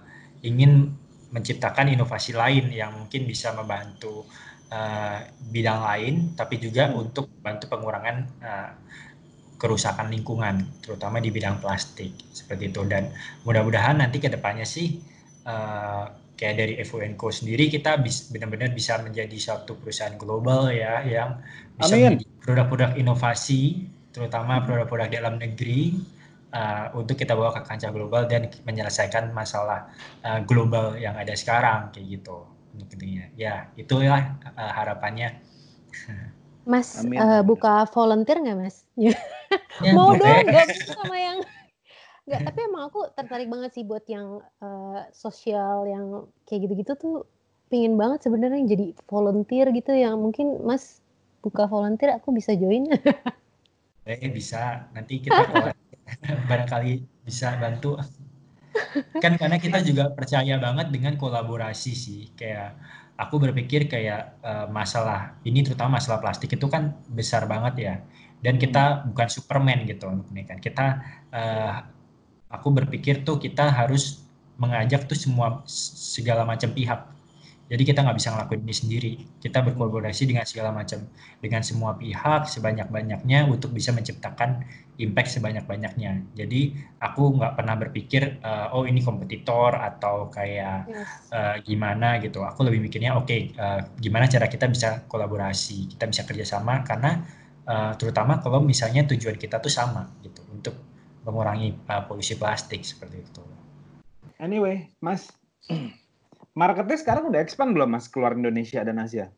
ingin 0.44 0.92
menciptakan 1.32 1.88
inovasi 1.90 2.36
lain 2.36 2.68
yang 2.70 2.92
mungkin 2.92 3.24
bisa 3.24 3.56
membantu 3.56 4.28
uh, 4.68 5.18
bidang 5.48 5.80
lain, 5.80 6.14
tapi 6.36 6.60
juga 6.60 6.92
hmm. 6.92 7.00
untuk 7.00 7.32
bantu 7.40 7.72
pengurangan 7.72 8.16
uh, 8.44 8.70
kerusakan 9.56 10.10
lingkungan, 10.12 10.66
terutama 10.82 11.22
di 11.22 11.32
bidang 11.32 11.62
plastik 11.62 12.12
seperti 12.36 12.68
itu. 12.68 12.84
Dan 12.84 13.08
mudah-mudahan 13.48 14.04
nanti 14.04 14.20
ke 14.20 14.28
depannya 14.28 14.68
sih 14.68 15.00
uh, 15.48 16.04
kayak 16.36 16.54
dari 16.58 16.74
FUNCO 16.82 17.30
sendiri 17.30 17.70
kita 17.70 18.02
benar-benar 18.34 18.74
bisa 18.74 18.98
menjadi 18.98 19.38
satu 19.38 19.78
perusahaan 19.78 20.18
global 20.18 20.74
ya 20.74 21.06
yang 21.06 21.38
bisa 21.78 21.94
menjadi 21.94 22.26
produk-produk 22.42 22.90
inovasi, 22.98 23.88
terutama 24.12 24.60
hmm. 24.60 24.64
produk-produk 24.68 25.08
dalam 25.08 25.34
negeri 25.40 25.96
uh, 26.52 26.92
untuk 26.94 27.16
kita 27.18 27.34
bawa 27.34 27.50
ke 27.56 27.66
kancah 27.66 27.90
global 27.90 28.28
dan 28.28 28.48
menyelesaikan 28.68 29.32
masalah 29.32 29.88
uh, 30.22 30.40
global 30.44 30.94
yang 30.96 31.16
ada 31.18 31.32
sekarang 31.34 31.90
kayak 31.90 32.20
gitu 32.20 32.46
untuk 32.72 32.96
intinya 33.00 33.26
ya 33.36 33.68
itulah 33.76 34.38
uh, 34.56 34.72
harapannya 34.72 35.40
Mas 36.62 37.02
Amin. 37.02 37.18
Uh, 37.18 37.42
buka 37.42 37.90
volunteer 37.90 38.38
nggak 38.38 38.58
Mas? 38.58 38.86
ya, 39.02 39.14
Mau 39.94 40.14
dong, 40.14 40.46
gak 40.46 40.70
sama 40.94 41.16
yang 41.18 41.38
nggak. 42.22 42.40
Tapi 42.46 42.58
emang 42.70 42.86
aku 42.86 43.10
tertarik 43.18 43.50
banget 43.50 43.74
sih 43.74 43.82
buat 43.82 44.06
yang 44.06 44.38
uh, 44.62 45.02
sosial 45.10 45.90
yang 45.90 46.30
kayak 46.46 46.70
gitu-gitu 46.70 46.94
tuh 46.94 47.16
pingin 47.66 47.98
banget 47.98 48.28
sebenarnya 48.28 48.62
jadi 48.68 48.94
volunteer 49.10 49.66
gitu 49.74 49.90
yang 49.90 50.20
mungkin 50.22 50.62
Mas 50.62 51.02
buka 51.42 51.66
volunteer 51.66 52.14
aku 52.14 52.30
bisa 52.30 52.54
join. 52.54 52.86
Eh 54.06 54.30
bisa. 54.30 54.88
Nanti 54.94 55.22
kita 55.22 55.42
barangkali 56.50 57.24
bisa 57.26 57.56
bantu. 57.58 57.98
Kan 59.20 59.36
karena 59.36 59.60
kita 59.60 59.84
juga 59.84 60.10
percaya 60.12 60.56
banget 60.58 60.90
dengan 60.90 61.14
kolaborasi 61.16 61.92
sih. 61.92 62.22
Kayak 62.34 62.76
aku 63.20 63.38
berpikir 63.38 63.86
kayak 63.86 64.40
uh, 64.42 64.66
masalah 64.72 65.36
ini 65.46 65.62
terutama 65.62 66.00
masalah 66.00 66.18
plastik 66.18 66.56
itu 66.56 66.66
kan 66.66 66.96
besar 67.12 67.46
banget 67.46 67.74
ya. 67.78 67.94
Dan 68.42 68.58
kita 68.58 69.04
hmm. 69.06 69.14
bukan 69.14 69.28
Superman 69.30 69.86
gitu 69.86 70.10
untuk 70.10 70.26
ini 70.34 70.42
kan. 70.48 70.58
Kita 70.58 70.86
uh, 71.30 71.76
aku 72.50 72.68
berpikir 72.74 73.22
tuh 73.22 73.38
kita 73.38 73.70
harus 73.70 74.26
mengajak 74.60 75.08
tuh 75.08 75.16
semua 75.16 75.64
segala 75.66 76.44
macam 76.44 76.70
pihak 76.70 77.11
jadi 77.72 77.88
kita 77.88 78.04
nggak 78.04 78.16
bisa 78.20 78.28
ngelakuin 78.36 78.68
ini 78.68 78.74
sendiri. 78.76 79.12
Kita 79.40 79.64
berkolaborasi 79.64 80.28
dengan 80.28 80.44
segala 80.44 80.76
macam, 80.76 81.08
dengan 81.40 81.64
semua 81.64 81.96
pihak 81.96 82.44
sebanyak-banyaknya 82.44 83.48
untuk 83.48 83.72
bisa 83.72 83.96
menciptakan 83.96 84.60
impact 85.00 85.40
sebanyak-banyaknya. 85.40 86.36
Jadi 86.36 86.76
aku 87.00 87.40
nggak 87.40 87.56
pernah 87.56 87.80
berpikir, 87.80 88.44
uh, 88.44 88.76
oh 88.76 88.84
ini 88.84 89.00
kompetitor 89.00 89.72
atau 89.72 90.28
kayak 90.28 90.84
uh, 91.32 91.56
gimana 91.64 92.20
gitu. 92.20 92.44
Aku 92.44 92.60
lebih 92.60 92.84
mikirnya, 92.84 93.16
oke, 93.16 93.24
okay, 93.24 93.56
uh, 93.56 93.80
gimana 93.96 94.28
cara 94.28 94.52
kita 94.52 94.68
bisa 94.68 95.08
kolaborasi, 95.08 95.96
kita 95.96 96.04
bisa 96.12 96.28
kerjasama 96.28 96.84
karena 96.84 97.24
uh, 97.64 97.96
terutama 97.96 98.36
kalau 98.44 98.60
misalnya 98.60 99.08
tujuan 99.08 99.40
kita 99.40 99.64
tuh 99.64 99.72
sama 99.72 100.12
gitu 100.20 100.44
untuk 100.52 100.76
mengurangi 101.24 101.72
uh, 101.88 102.04
polusi 102.04 102.36
plastik 102.36 102.84
seperti 102.84 103.24
itu. 103.24 103.40
Anyway, 104.36 104.92
Mas 105.00 105.32
marketnya 106.52 106.98
sekarang 107.00 107.32
udah 107.32 107.40
expand 107.40 107.72
belum 107.72 107.96
mas 107.96 108.08
keluar 108.08 108.36
Indonesia 108.36 108.84
dan 108.84 109.00
Asia? 109.00 109.32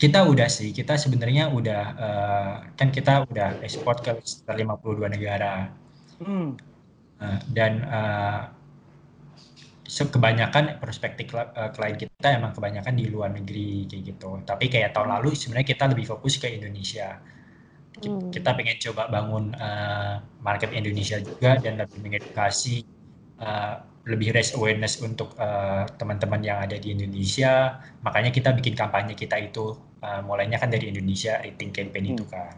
Kita 0.00 0.24
udah 0.24 0.48
sih, 0.48 0.72
kita 0.72 0.96
sebenarnya 0.96 1.52
udah 1.52 1.82
uh, 1.98 2.54
kan 2.78 2.88
kita 2.88 3.28
udah 3.28 3.60
ekspor 3.60 4.00
ke 4.00 4.16
sekitar 4.22 4.56
52 4.56 5.12
negara. 5.12 5.68
Hmm. 6.22 6.56
Uh, 7.20 7.40
dan 7.52 7.84
uh, 7.84 8.48
kebanyakan 9.90 10.80
perspektif 10.80 11.34
uh, 11.36 11.68
klien 11.74 11.98
kita 11.98 12.28
emang 12.32 12.54
kebanyakan 12.54 12.94
di 12.96 13.10
luar 13.10 13.34
negeri 13.34 13.84
kayak 13.90 14.16
gitu. 14.16 14.40
Tapi 14.46 14.70
kayak 14.72 14.94
tahun 14.96 15.20
lalu 15.20 15.36
sebenarnya 15.36 15.68
kita 15.68 15.84
lebih 15.90 16.06
fokus 16.08 16.38
ke 16.38 16.48
Indonesia. 16.48 17.18
Hmm. 18.00 18.32
Kita 18.32 18.56
pengen 18.56 18.78
coba 18.80 19.10
bangun 19.10 19.52
uh, 19.58 20.22
market 20.40 20.72
Indonesia 20.72 21.20
juga 21.20 21.60
dan 21.60 21.76
lebih 21.76 21.98
mengedukasi 22.00 22.86
uh, 23.42 23.89
lebih 24.08 24.32
raise 24.32 24.56
awareness 24.56 24.96
untuk 25.04 25.36
uh, 25.36 25.84
teman-teman 26.00 26.40
yang 26.40 26.58
ada 26.64 26.80
di 26.80 26.96
Indonesia. 26.96 27.76
Makanya 28.00 28.32
kita 28.32 28.56
bikin 28.56 28.72
kampanye 28.72 29.12
kita 29.12 29.36
itu 29.36 29.76
uh, 30.00 30.20
mulainya 30.24 30.56
kan 30.56 30.72
dari 30.72 30.88
Indonesia 30.88 31.36
rating 31.44 31.68
campaign 31.68 32.04
hmm. 32.08 32.12
itu 32.16 32.24
kan. 32.24 32.56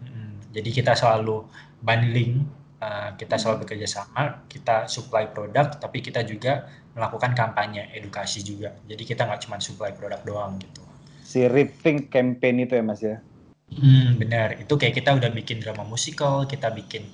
Hmm, 0.00 0.40
jadi 0.56 0.70
kita 0.72 0.92
selalu 0.96 1.44
bundling, 1.84 2.48
uh, 2.80 3.12
kita 3.20 3.36
selalu 3.36 3.56
hmm. 3.60 3.64
bekerja 3.68 3.88
sama, 3.88 4.22
kita 4.48 4.88
supply 4.88 5.28
produk, 5.28 5.76
tapi 5.76 6.00
kita 6.00 6.24
juga 6.24 6.64
melakukan 6.96 7.36
kampanye 7.36 7.92
edukasi 7.92 8.40
juga. 8.40 8.72
Jadi 8.88 9.02
kita 9.04 9.28
nggak 9.28 9.44
cuma 9.44 9.60
supply 9.60 9.92
produk 9.92 10.20
doang 10.24 10.56
gitu. 10.56 10.80
Si 11.20 11.44
rating 11.48 12.08
campaign 12.08 12.64
itu 12.64 12.76
ya 12.76 12.84
mas 12.84 13.00
ya? 13.00 13.20
Hmm, 13.72 14.20
benar. 14.20 14.56
Itu 14.60 14.76
kayak 14.76 15.00
kita 15.00 15.16
udah 15.16 15.32
bikin 15.32 15.60
drama 15.60 15.84
musikal, 15.84 16.44
kita 16.44 16.72
bikin 16.72 17.08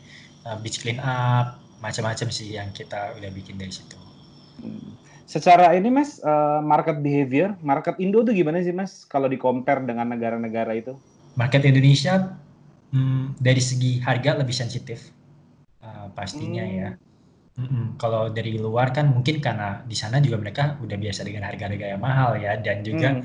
uh, 0.47 0.59
beach 0.59 0.83
clean 0.83 0.99
up, 0.99 1.59
macam-macam 1.79 2.29
sih 2.31 2.59
yang 2.59 2.71
kita 2.75 3.15
udah 3.19 3.31
bikin 3.31 3.59
dari 3.59 3.71
situ. 3.71 3.99
Hmm. 4.63 4.99
Secara 5.29 5.77
ini 5.77 5.93
mas, 5.93 6.25
uh, 6.25 6.65
market 6.65 7.05
behavior, 7.05 7.53
market 7.61 8.01
Indo 8.01 8.25
tuh 8.25 8.33
gimana 8.33 8.65
sih 8.65 8.73
mas 8.73 9.05
kalau 9.05 9.29
di 9.29 9.37
compare 9.37 9.85
dengan 9.85 10.09
negara-negara 10.09 10.73
itu? 10.73 10.97
Market 11.37 11.69
Indonesia 11.69 12.33
hmm, 12.91 13.37
dari 13.37 13.61
segi 13.61 14.01
harga 14.01 14.41
lebih 14.41 14.57
sensitif 14.57 15.13
uh, 15.85 16.09
pastinya 16.17 16.65
hmm. 16.65 16.75
ya. 16.81 16.91
Mm-mm. 17.59 17.99
Kalau 17.99 18.31
dari 18.31 18.55
luar 18.55 18.95
kan 18.95 19.11
mungkin 19.11 19.43
karena 19.43 19.83
di 19.83 19.99
sana 19.99 20.23
juga 20.23 20.39
mereka 20.39 20.79
udah 20.79 20.95
biasa 20.95 21.27
dengan 21.27 21.43
harga-harga 21.51 21.87
yang 21.91 21.99
mahal 21.99 22.39
ya 22.39 22.55
dan 22.55 22.87
juga 22.87 23.19
hmm. 23.19 23.25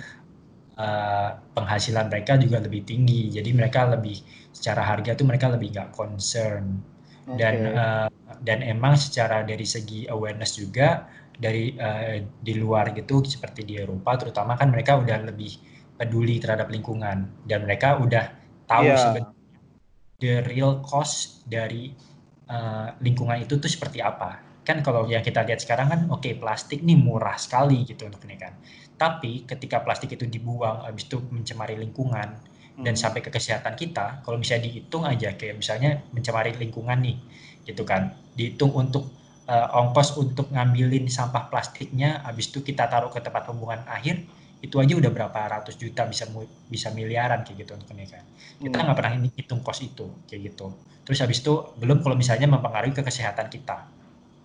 uh, 0.73 1.29
penghasilan 1.53 2.09
mereka 2.09 2.41
juga 2.41 2.57
lebih 2.57 2.81
tinggi 2.81 3.29
jadi 3.29 3.45
mereka 3.53 3.93
lebih 3.93 4.17
secara 4.49 4.81
harga 4.81 5.13
tuh 5.13 5.29
mereka 5.29 5.53
lebih 5.53 5.77
gak 5.77 5.93
concern 5.93 6.81
okay. 7.29 7.37
dan 7.37 7.55
uh, 7.77 8.07
dan 8.41 8.65
emang 8.65 8.97
secara 8.97 9.45
dari 9.45 9.67
segi 9.67 10.09
awareness 10.09 10.57
juga 10.57 11.05
dari 11.33 11.73
uh, 11.77 12.21
di 12.41 12.53
luar 12.57 12.93
gitu 12.93 13.21
seperti 13.25 13.65
di 13.65 13.77
Eropa 13.77 14.17
terutama 14.17 14.57
kan 14.57 14.69
mereka 14.69 14.97
udah 14.97 15.29
lebih 15.29 15.57
peduli 15.97 16.41
terhadap 16.41 16.69
lingkungan 16.69 17.29
dan 17.45 17.59
mereka 17.65 17.97
udah 18.01 18.33
tahu 18.65 18.85
yeah. 18.89 18.97
sebenarnya 18.97 19.41
the 20.21 20.33
real 20.47 20.79
cost 20.85 21.43
dari 21.49 21.91
uh, 22.47 22.95
lingkungan 23.03 23.43
itu 23.43 23.59
tuh 23.59 23.69
seperti 23.69 23.99
apa 23.99 24.39
kan 24.63 24.79
kalau 24.79 25.03
yang 25.11 25.19
kita 25.19 25.43
lihat 25.43 25.59
sekarang 25.59 25.91
kan 25.91 26.01
oke 26.07 26.23
okay, 26.23 26.39
plastik 26.39 26.79
nih 26.79 26.95
murah 26.95 27.35
sekali 27.35 27.83
gitu 27.83 28.07
untuk 28.07 28.23
ini 28.23 28.39
kan 28.39 28.55
tapi 28.95 29.43
ketika 29.43 29.83
plastik 29.83 30.15
itu 30.15 30.23
dibuang 30.23 30.87
habis 30.87 31.09
itu 31.11 31.19
mencemari 31.27 31.75
lingkungan 31.75 32.39
dan 32.73 32.93
hmm. 32.95 33.01
sampai 33.03 33.21
ke 33.21 33.29
kesehatan 33.29 33.75
kita 33.77 34.23
kalau 34.25 34.39
misalnya 34.39 34.71
dihitung 34.71 35.03
aja 35.05 35.35
kayak 35.37 35.59
misalnya 35.59 36.01
mencemari 36.15 36.55
lingkungan 36.55 36.97
nih 37.03 37.17
gitu 37.63 37.83
kan 37.87 38.11
dihitung 38.35 38.71
untuk 38.75 39.07
uh, 39.47 39.67
ongkos 39.79 40.19
untuk 40.19 40.51
ngambilin 40.51 41.07
sampah 41.07 41.47
plastiknya 41.47 42.23
habis 42.23 42.51
itu 42.51 42.63
kita 42.63 42.87
taruh 42.87 43.11
ke 43.11 43.19
tempat 43.19 43.47
pembuangan 43.47 43.87
akhir 43.87 44.23
itu 44.63 44.79
aja 44.79 44.95
udah 44.95 45.11
berapa 45.11 45.39
ratus 45.59 45.75
juta 45.75 46.07
bisa 46.07 46.23
bisa 46.71 46.87
miliaran 46.95 47.43
kayak 47.43 47.67
gitu 47.67 47.75
untuk 47.75 47.91
ini 47.99 48.07
kan 48.07 48.23
kita 48.63 48.77
hmm. 48.79 48.83
nggak 48.87 48.97
pernah 48.97 49.11
hitung 49.35 49.59
kos 49.59 49.83
itu 49.83 50.07
kayak 50.23 50.55
gitu 50.55 50.71
terus 51.03 51.19
habis 51.19 51.43
itu 51.43 51.51
belum 51.83 51.99
kalau 51.99 52.15
misalnya 52.15 52.47
mempengaruhi 52.47 52.95
ke 52.95 53.03
kesehatan 53.03 53.51
kita 53.51 53.83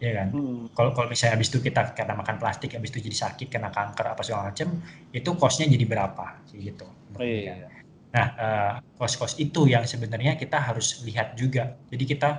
ya 0.02 0.12
kan 0.18 0.28
hmm. 0.34 0.74
kalau 0.74 0.90
kalau 0.90 1.06
misalnya 1.06 1.38
habis 1.38 1.50
itu 1.54 1.62
kita 1.62 1.94
karena 1.94 2.18
makan 2.18 2.38
plastik 2.38 2.74
habis 2.74 2.90
itu 2.94 3.02
jadi 3.02 3.30
sakit 3.30 3.46
kena 3.46 3.70
kanker 3.70 4.14
apa 4.14 4.22
segala 4.26 4.50
macam 4.50 4.78
itu 5.14 5.30
kosnya 5.38 5.70
jadi 5.70 5.84
berapa 5.86 6.26
kayak 6.50 6.60
gitu 6.74 6.86
oh, 6.90 7.22
iya. 7.22 7.54
Kan. 7.54 7.70
nah 8.08 8.26
uh, 8.38 8.72
kos-kos 8.98 9.38
itu 9.38 9.70
yang 9.70 9.86
sebenarnya 9.86 10.34
kita 10.34 10.58
harus 10.58 11.02
lihat 11.06 11.38
juga 11.38 11.78
jadi 11.94 12.04
kita 12.06 12.30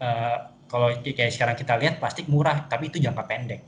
uh, 0.00 0.36
kalau 0.66 0.90
kayak 1.02 1.30
sekarang 1.30 1.56
kita 1.56 1.78
lihat 1.78 2.02
plastik 2.02 2.26
murah 2.26 2.66
tapi 2.66 2.90
itu 2.90 2.98
jangka 2.98 3.24
pendek 3.26 3.62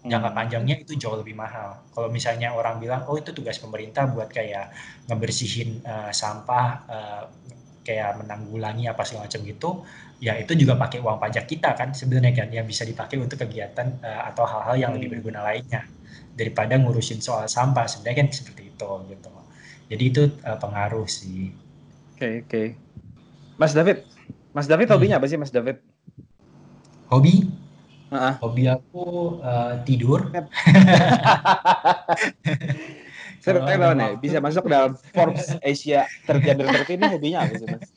jangka 0.00 0.30
hmm. 0.32 0.36
panjangnya 0.36 0.76
itu 0.80 0.96
jauh 0.96 1.16
lebih 1.20 1.36
mahal 1.36 1.84
kalau 1.92 2.08
misalnya 2.08 2.56
orang 2.56 2.80
bilang 2.80 3.04
oh 3.04 3.20
itu 3.20 3.36
tugas 3.36 3.60
pemerintah 3.60 4.08
buat 4.08 4.32
kayak 4.32 4.72
ngebersihin 5.12 5.84
uh, 5.84 6.08
sampah 6.08 6.66
uh, 6.88 7.22
kayak 7.84 8.16
menanggulangi 8.24 8.88
apa 8.88 9.04
segala 9.04 9.28
macam 9.28 9.40
gitu 9.44 9.70
ya 10.20 10.36
itu 10.36 10.52
juga 10.56 10.76
pakai 10.76 11.00
uang 11.00 11.16
pajak 11.20 11.44
kita 11.48 11.76
kan 11.76 11.92
sebenarnya 11.92 12.32
kan 12.44 12.48
yang 12.52 12.64
bisa 12.64 12.84
dipakai 12.84 13.20
untuk 13.20 13.40
kegiatan 13.40 14.00
uh, 14.00 14.28
atau 14.32 14.44
hal-hal 14.48 14.76
yang 14.76 14.90
lebih 14.96 15.12
hmm. 15.12 15.16
berguna 15.20 15.40
lainnya 15.44 15.84
daripada 16.32 16.80
ngurusin 16.80 17.20
soal 17.20 17.44
sampah 17.44 17.84
sebenarnya 17.84 18.24
kan 18.24 18.28
seperti 18.32 18.72
itu 18.72 18.88
gitu 19.12 19.30
jadi 19.92 20.04
itu 20.08 20.22
uh, 20.48 20.56
pengaruh 20.56 21.04
sih 21.04 21.52
oke 22.16 22.20
okay, 22.20 22.34
oke 22.40 22.48
okay. 22.48 22.66
Mas 23.60 23.76
David 23.76 24.08
Mas 24.50 24.66
David 24.66 24.90
hmm. 24.90 24.94
hobinya 24.98 25.16
apa 25.18 25.26
sih 25.30 25.38
Mas 25.38 25.52
David 25.54 25.78
hobi 27.10 27.50
uh-uh. 28.10 28.34
hobi 28.42 28.64
aku 28.70 29.38
uh, 29.42 29.82
tidur 29.86 30.30
saya 33.40 33.56
tahu 33.56 33.94
nih 33.96 34.12
bisa 34.20 34.38
masuk 34.42 34.68
dalam 34.68 34.94
Forbes 35.14 35.56
Asia 35.64 36.04
tergender 36.28 36.68
ini 36.86 37.06
hobinya 37.08 37.46
apa 37.46 37.54
sih 37.56 37.66
mas 37.66 37.88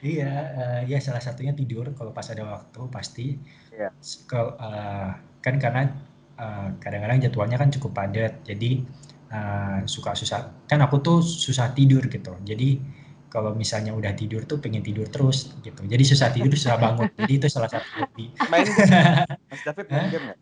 Iya, 0.00 0.32
uh, 0.32 0.80
ya 0.88 0.96
salah 0.96 1.20
satunya 1.20 1.52
tidur 1.52 1.84
kalau 1.92 2.08
pas 2.08 2.24
ada 2.32 2.40
waktu 2.48 2.80
pasti. 2.88 3.36
Iya. 3.68 3.92
Kalau 4.24 4.56
uh, 4.56 5.12
kan 5.44 5.60
karena 5.60 5.92
uh, 6.40 6.72
kadang-kadang 6.80 7.20
jadwalnya 7.20 7.60
kan 7.60 7.68
cukup 7.68 7.92
padat, 7.92 8.40
jadi 8.48 8.80
uh, 9.28 9.84
suka 9.84 10.16
susah. 10.16 10.56
Kan 10.64 10.80
aku 10.80 11.04
tuh 11.04 11.20
susah 11.20 11.76
tidur 11.76 12.00
gitu. 12.08 12.32
Jadi 12.48 12.80
kalau 13.30 13.54
misalnya 13.54 13.94
udah 13.94 14.12
tidur 14.12 14.42
tuh 14.44 14.58
pengen 14.58 14.82
tidur 14.82 15.06
terus 15.06 15.54
gitu. 15.62 15.86
Jadi 15.86 16.02
susah 16.02 16.28
tidur 16.34 16.52
susah 16.52 16.76
bangun. 16.76 17.06
jadi 17.22 17.32
itu 17.38 17.46
salah 17.46 17.70
satu 17.70 17.86
hobi. 18.02 18.34
Main 18.50 18.66
Mas 19.48 19.62
David 19.62 19.86
main 19.88 20.10
game 20.10 20.24
nggak? 20.28 20.38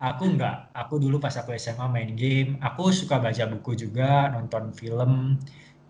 Aku 0.00 0.24
enggak. 0.30 0.72
Aku 0.72 0.96
dulu 0.96 1.20
pas 1.20 1.34
aku 1.36 1.52
SMA 1.58 1.84
main 1.90 2.14
game. 2.14 2.56
Aku 2.62 2.88
suka 2.94 3.20
baca 3.20 3.44
buku 3.50 3.76
juga, 3.76 4.32
nonton 4.32 4.72
film 4.72 5.36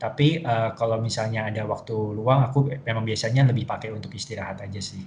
tapi 0.01 0.41
uh, 0.41 0.73
kalau 0.73 0.97
misalnya 0.97 1.45
ada 1.45 1.69
waktu 1.69 1.93
luang, 1.93 2.49
aku 2.49 2.73
memang 2.89 3.05
biasanya 3.05 3.45
lebih 3.45 3.69
pakai 3.69 3.93
untuk 3.93 4.09
istirahat 4.17 4.65
aja 4.65 4.81
sih. 4.81 5.05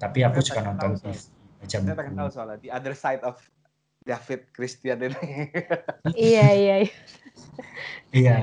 Tapi 0.00 0.24
aku 0.24 0.40
suka 0.40 0.64
nonton 0.64 0.96
TV, 0.96 1.12
baca 1.60 1.76
buku. 1.76 1.92
Saya 1.92 2.00
pengen 2.00 2.16
tahu 2.16 2.28
soalnya 2.32 2.56
the 2.64 2.72
other 2.72 2.96
side 2.96 3.20
of 3.20 3.36
David 4.08 4.48
Christian 4.56 5.12
ini. 5.12 5.52
iya 6.16 6.48
iya. 6.56 6.76
Iya. 6.88 6.92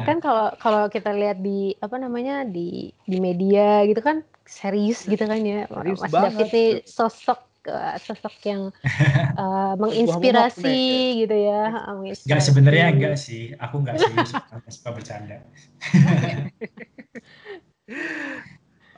Kan 0.06 0.18
kalau 0.22 0.54
kalau 0.62 0.84
kita 0.90 1.10
lihat 1.12 1.42
di 1.42 1.74
apa 1.82 1.98
namanya 1.98 2.46
di 2.46 2.94
di 3.10 3.18
media 3.18 3.82
gitu 3.90 4.02
kan 4.02 4.22
serius 4.46 5.10
gitu 5.10 5.26
kan 5.26 5.42
ya. 5.42 5.66
Serius 5.66 6.00
Mas 6.06 6.14
banget. 6.14 6.32
David 6.38 6.76
sosok 6.86 7.40
uh, 7.70 7.98
sosok 7.98 8.34
yang 8.46 8.70
uh, 9.42 9.74
menginspirasi 9.78 10.78
gitu 11.26 11.36
ya. 11.36 11.90
Enggak 12.06 12.42
sebenarnya 12.46 12.86
enggak 12.94 13.16
sih, 13.18 13.54
aku 13.58 13.82
enggak 13.82 13.98
serius, 14.02 14.32
suka 14.78 14.90
bercanda. 14.94 15.42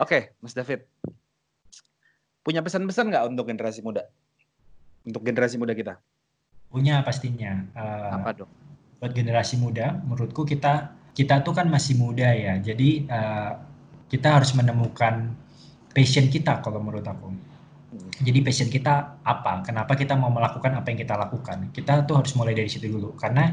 Oke, 0.04 0.32
Mas 0.44 0.54
David. 0.54 0.86
Punya 2.46 2.64
pesan-pesan 2.64 3.12
nggak 3.12 3.28
untuk 3.28 3.50
generasi 3.50 3.84
muda? 3.84 4.08
Untuk 5.04 5.24
generasi 5.24 5.60
muda 5.60 5.76
kita? 5.76 6.00
Punya 6.72 7.04
pastinya. 7.04 7.64
Uh, 7.76 8.12
Apa 8.20 8.32
dong? 8.44 8.52
Buat 8.98 9.14
generasi 9.14 9.62
muda, 9.62 9.98
menurutku 10.06 10.46
kita 10.46 10.98
kita 11.14 11.42
tuh 11.42 11.54
kan 11.54 11.70
masih 11.70 11.98
muda 11.98 12.30
ya. 12.34 12.58
Jadi 12.62 13.06
uh, 13.10 13.52
kita 14.10 14.42
harus 14.42 14.54
menemukan 14.58 15.34
passion 15.94 16.30
kita 16.30 16.62
kalau 16.62 16.82
menurut 16.82 17.06
aku 17.06 17.30
jadi 18.18 18.44
passion 18.44 18.68
kita 18.68 19.24
apa? 19.24 19.64
Kenapa 19.64 19.96
kita 19.96 20.20
mau 20.20 20.28
melakukan 20.28 20.76
apa 20.76 20.92
yang 20.92 21.00
kita 21.00 21.16
lakukan? 21.16 21.72
Kita 21.72 22.04
tuh 22.04 22.20
harus 22.20 22.36
mulai 22.36 22.52
dari 22.52 22.68
situ 22.68 22.92
dulu. 22.92 23.16
Karena 23.16 23.48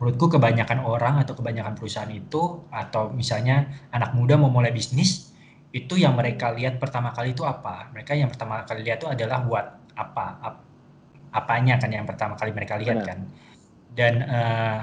menurutku 0.00 0.26
kebanyakan 0.26 0.82
orang 0.82 1.22
atau 1.22 1.38
kebanyakan 1.38 1.78
perusahaan 1.78 2.10
itu 2.10 2.66
atau 2.74 3.14
misalnya 3.14 3.86
anak 3.94 4.16
muda 4.18 4.34
mau 4.34 4.50
mulai 4.50 4.74
bisnis 4.74 5.30
itu 5.70 6.00
yang 6.00 6.18
mereka 6.18 6.50
lihat 6.50 6.82
pertama 6.82 7.14
kali 7.14 7.30
itu 7.36 7.46
apa? 7.46 7.92
Mereka 7.94 8.18
yang 8.18 8.26
pertama 8.32 8.66
kali 8.66 8.82
lihat 8.82 9.04
itu 9.04 9.08
adalah 9.12 9.46
what 9.46 9.66
apa 9.94 10.26
ap, 10.42 10.56
apanya 11.30 11.78
kan 11.78 11.92
yang 11.94 12.08
pertama 12.08 12.34
kali 12.34 12.50
mereka 12.50 12.80
lihat 12.80 13.04
Benar. 13.04 13.08
kan. 13.12 13.18
Dan 13.96 14.22
uh, 14.22 14.80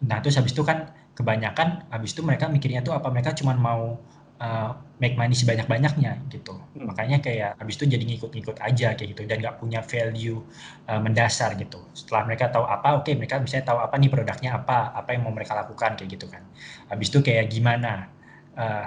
nah 0.00 0.18
terus 0.24 0.40
habis 0.40 0.56
itu 0.56 0.64
kan 0.64 0.88
kebanyakan 1.12 1.84
habis 1.92 2.16
itu 2.16 2.24
mereka 2.24 2.48
mikirnya 2.48 2.80
tuh 2.80 2.96
apa 2.96 3.12
mereka 3.12 3.36
cuma 3.36 3.52
mau 3.52 4.00
uh, 4.40 4.70
make 4.96 5.14
money 5.14 5.36
sebanyak-banyaknya 5.36 6.24
gitu. 6.32 6.56
Hmm. 6.56 6.88
Makanya 6.88 7.20
kayak 7.20 7.60
habis 7.60 7.76
itu 7.76 7.84
jadi 7.86 8.04
ngikut-ngikut 8.04 8.56
aja 8.60 8.96
kayak 8.96 9.08
gitu 9.16 9.22
dan 9.28 9.44
nggak 9.44 9.60
punya 9.60 9.84
value 9.84 10.40
uh, 10.88 11.00
mendasar 11.00 11.54
gitu. 11.60 11.84
Setelah 11.92 12.26
mereka 12.32 12.48
tahu 12.48 12.64
apa, 12.64 13.00
oke 13.00 13.08
okay, 13.08 13.14
mereka 13.16 13.36
bisa 13.40 13.60
tahu 13.60 13.78
apa 13.78 13.94
nih 14.00 14.08
produknya 14.08 14.56
apa, 14.56 14.96
apa 14.96 15.12
yang 15.12 15.28
mau 15.28 15.32
mereka 15.36 15.52
lakukan 15.56 16.00
kayak 16.00 16.08
gitu 16.16 16.26
kan. 16.26 16.42
Habis 16.88 17.12
itu 17.12 17.20
kayak 17.20 17.52
gimana 17.52 18.08
uh, 18.56 18.86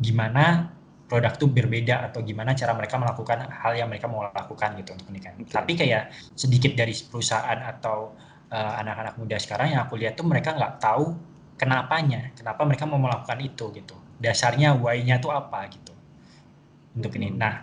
gimana 0.00 0.72
produk 1.10 1.34
itu 1.34 1.50
berbeda 1.50 2.06
atau 2.06 2.22
gimana 2.22 2.54
cara 2.54 2.70
mereka 2.70 2.94
melakukan 2.94 3.50
hal 3.50 3.74
yang 3.74 3.90
mereka 3.90 4.06
mau 4.06 4.30
lakukan 4.30 4.78
gitu 4.78 4.94
untuk 4.94 5.10
pernikahan. 5.10 5.42
Okay. 5.42 5.50
Tapi 5.50 5.72
kayak 5.74 6.02
sedikit 6.38 6.72
dari 6.78 6.94
perusahaan 6.94 7.58
atau 7.66 8.14
anak-anak 8.50 9.14
uh, 9.14 9.18
muda 9.22 9.36
sekarang 9.38 9.78
yang 9.78 9.86
aku 9.86 9.94
lihat 9.94 10.18
tuh 10.18 10.26
mereka 10.26 10.52
nggak 10.58 10.82
tahu 10.82 11.14
kenapanya, 11.54 12.34
kenapa 12.34 12.66
mereka 12.66 12.84
mau 12.84 12.98
melakukan 12.98 13.38
itu 13.38 13.70
gitu 13.72 13.94
dasarnya 14.20 14.76
why-nya 14.76 15.16
tuh 15.18 15.32
apa 15.32 15.64
gitu 15.72 15.96
untuk 16.92 17.16
ini. 17.16 17.32
Hmm. 17.32 17.40
Nah, 17.40 17.54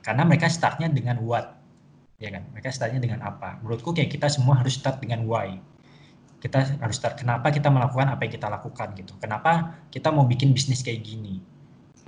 karena 0.00 0.24
mereka 0.24 0.48
startnya 0.48 0.88
dengan 0.88 1.20
what, 1.20 1.60
ya 2.16 2.32
kan? 2.32 2.48
Mereka 2.56 2.72
startnya 2.72 2.98
dengan 2.98 3.20
apa? 3.22 3.60
Menurutku 3.60 3.92
kayak 3.92 4.08
kita 4.16 4.32
semua 4.32 4.58
harus 4.58 4.80
start 4.80 5.04
dengan 5.04 5.28
why. 5.28 5.60
Kita 6.40 6.80
harus 6.80 6.96
start 6.96 7.20
kenapa 7.20 7.52
kita 7.52 7.68
melakukan 7.68 8.08
apa 8.08 8.24
yang 8.24 8.32
kita 8.40 8.48
lakukan 8.48 8.96
gitu. 8.96 9.12
Kenapa 9.20 9.76
kita 9.92 10.08
mau 10.08 10.24
bikin 10.24 10.56
bisnis 10.56 10.80
kayak 10.80 11.04
gini? 11.04 11.44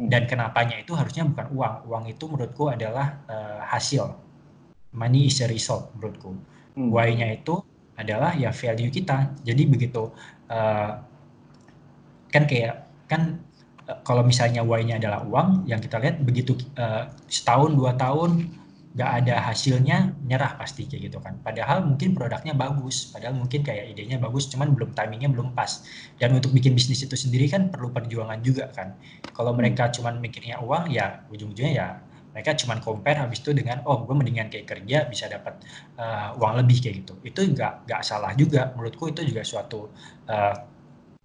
Hmm. 0.01 0.09
Dan 0.09 0.24
kenapanya 0.24 0.81
itu 0.81 0.96
harusnya 0.96 1.29
bukan 1.29 1.46
uang. 1.53 1.74
Uang 1.85 2.05
itu 2.09 2.24
menurutku 2.24 2.72
adalah 2.72 3.20
uh, 3.29 3.61
hasil. 3.68 4.16
Money 4.96 5.29
is 5.29 5.44
a 5.44 5.46
result 5.51 5.92
menurutku. 5.98 6.33
Hmm. 6.79 6.88
Why-nya 6.88 7.29
itu 7.44 7.61
adalah 7.99 8.33
ya 8.39 8.55
value 8.55 8.95
kita. 8.95 9.35
Jadi 9.43 9.63
begitu 9.67 10.15
uh, 10.49 10.93
kan 12.31 12.45
kayak 12.47 12.87
kan 13.11 13.43
kalau 14.05 14.21
misalnya 14.21 14.61
why-nya 14.61 15.01
adalah 15.01 15.25
uang, 15.25 15.65
yang 15.65 15.81
kita 15.81 15.97
lihat 15.97 16.21
begitu 16.21 16.55
uh, 16.77 17.09
setahun 17.27 17.73
dua 17.73 17.97
tahun 17.97 18.53
nggak 18.99 19.11
ada 19.25 19.35
hasilnya 19.39 20.17
nyerah 20.27 20.59
pasti 20.59 20.85
kayak 20.85 21.13
gitu 21.13 21.19
kan. 21.23 21.39
Padahal 21.41 21.87
mungkin 21.87 22.19
produknya 22.19 22.53
bagus, 22.53 23.09
padahal 23.15 23.37
mungkin 23.39 23.63
kayak 23.63 23.95
idenya 23.95 24.19
bagus, 24.19 24.51
cuman 24.51 24.75
belum 24.75 24.93
timingnya 24.93 25.31
belum 25.31 25.55
pas. 25.55 25.87
Dan 26.19 26.37
untuk 26.37 26.53
bikin 26.53 26.75
bisnis 26.75 27.07
itu 27.07 27.15
sendiri 27.15 27.47
kan 27.49 27.71
perlu 27.71 27.95
perjuangan 27.95 28.43
juga 28.43 28.69
kan. 28.75 28.99
Kalau 29.33 29.55
hmm. 29.55 29.59
mereka 29.63 29.89
cuman 29.95 30.21
mikirnya 30.21 30.61
uang, 30.61 30.93
ya 30.93 31.25
ujung-ujungnya 31.31 31.73
ya 31.73 31.89
mereka 32.33 32.55
cuman 32.55 32.79
compare 32.85 33.19
habis 33.19 33.41
itu 33.41 33.51
dengan 33.57 33.83
oh 33.88 34.05
gue 34.05 34.14
mendingan 34.14 34.53
kayak 34.53 34.69
kerja 34.69 35.09
bisa 35.09 35.27
dapat 35.27 35.59
uh, 35.99 36.37
uang 36.38 36.61
lebih 36.64 36.79
kayak 36.81 37.05
gitu. 37.05 37.14
Itu 37.25 37.41
nggak 37.45 37.88
nggak 37.88 38.01
salah 38.05 38.33
juga 38.38 38.73
menurutku 38.77 39.11
itu 39.11 39.25
juga 39.27 39.43
suatu 39.43 39.88
uh, 40.31 40.55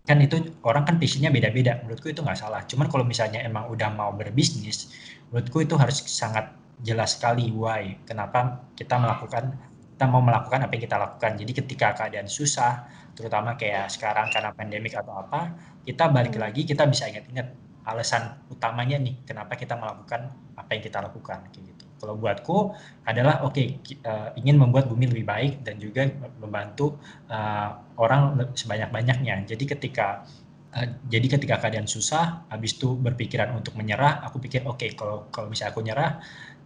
kan 0.04 0.20
itu 0.20 0.36
orang 0.68 0.84
kan 0.84 1.00
passionnya 1.00 1.32
beda-beda 1.32 1.80
menurutku 1.80 2.12
itu 2.12 2.20
nggak 2.20 2.36
salah 2.36 2.60
cuman 2.68 2.92
kalau 2.92 3.08
misalnya 3.08 3.39
emang 3.39 3.72
udah 3.72 3.88
mau 3.96 4.12
berbisnis 4.12 4.92
menurutku 5.32 5.63
itu 5.63 5.80
harus 5.80 6.04
sangat 6.12 6.52
jelas 6.84 7.16
sekali 7.16 7.48
why 7.56 7.96
kenapa 8.04 8.68
kita 8.76 9.00
melakukan 9.00 9.56
kita 9.96 10.06
mau 10.12 10.20
melakukan 10.20 10.68
apa 10.68 10.72
yang 10.76 10.84
kita 10.84 10.98
lakukan 11.00 11.32
jadi 11.39 11.52
ketika 11.56 11.88
keadaan 11.96 12.28
susah 12.28 12.84
terutama 13.16 13.56
kayak 13.56 13.88
sekarang 13.88 14.28
karena 14.28 14.52
pandemik 14.52 14.92
atau 14.92 15.24
apa 15.24 15.56
kita 15.88 16.12
balik 16.12 16.36
hmm. 16.36 16.44
lagi 16.44 16.62
kita 16.68 16.84
bisa 16.84 17.08
ingat-ingat 17.08 17.48
alasan 17.84 18.39
utamanya 18.50 18.96
nih 19.00 19.24
kenapa 19.28 19.60
kita 19.60 19.76
melakukan 19.76 20.32
apa 20.56 20.69
yang 20.76 20.84
kita 20.84 21.00
lakukan 21.04 21.39
kayak 21.52 21.65
gitu 21.76 21.84
kalau 22.04 22.19
buatku 22.19 22.76
adalah 23.08 23.48
oke 23.48 23.56
okay, 23.56 23.80
uh, 24.04 24.36
eh, 24.36 24.43
ingin 24.43 24.60
membuat 24.60 24.91
bumi 24.91 25.08
lebih 25.08 25.24
baik 25.24 25.63
dan 25.63 25.80
juga 25.80 26.12
membantu 26.36 27.00
uh, 27.32 27.80
orang 27.96 28.52
sebanyak-banyaknya. 28.52 29.48
Jadi 29.48 29.63
ketika 29.63 30.28
uh, 30.76 30.88
jadi 31.08 31.39
ketika 31.39 31.63
keadaan 31.63 31.88
susah, 31.88 32.43
habis 32.52 32.76
itu 32.76 33.00
berpikiran 33.00 33.56
untuk 33.56 33.80
menyerah, 33.80 34.19
aku 34.28 34.43
pikir 34.43 34.67
oke 34.67 34.84
okay, 34.84 34.91
kalau 35.00 35.32
kalau 35.32 35.48
misalnya 35.48 35.72
aku 35.72 35.80
nyerah 35.80 36.12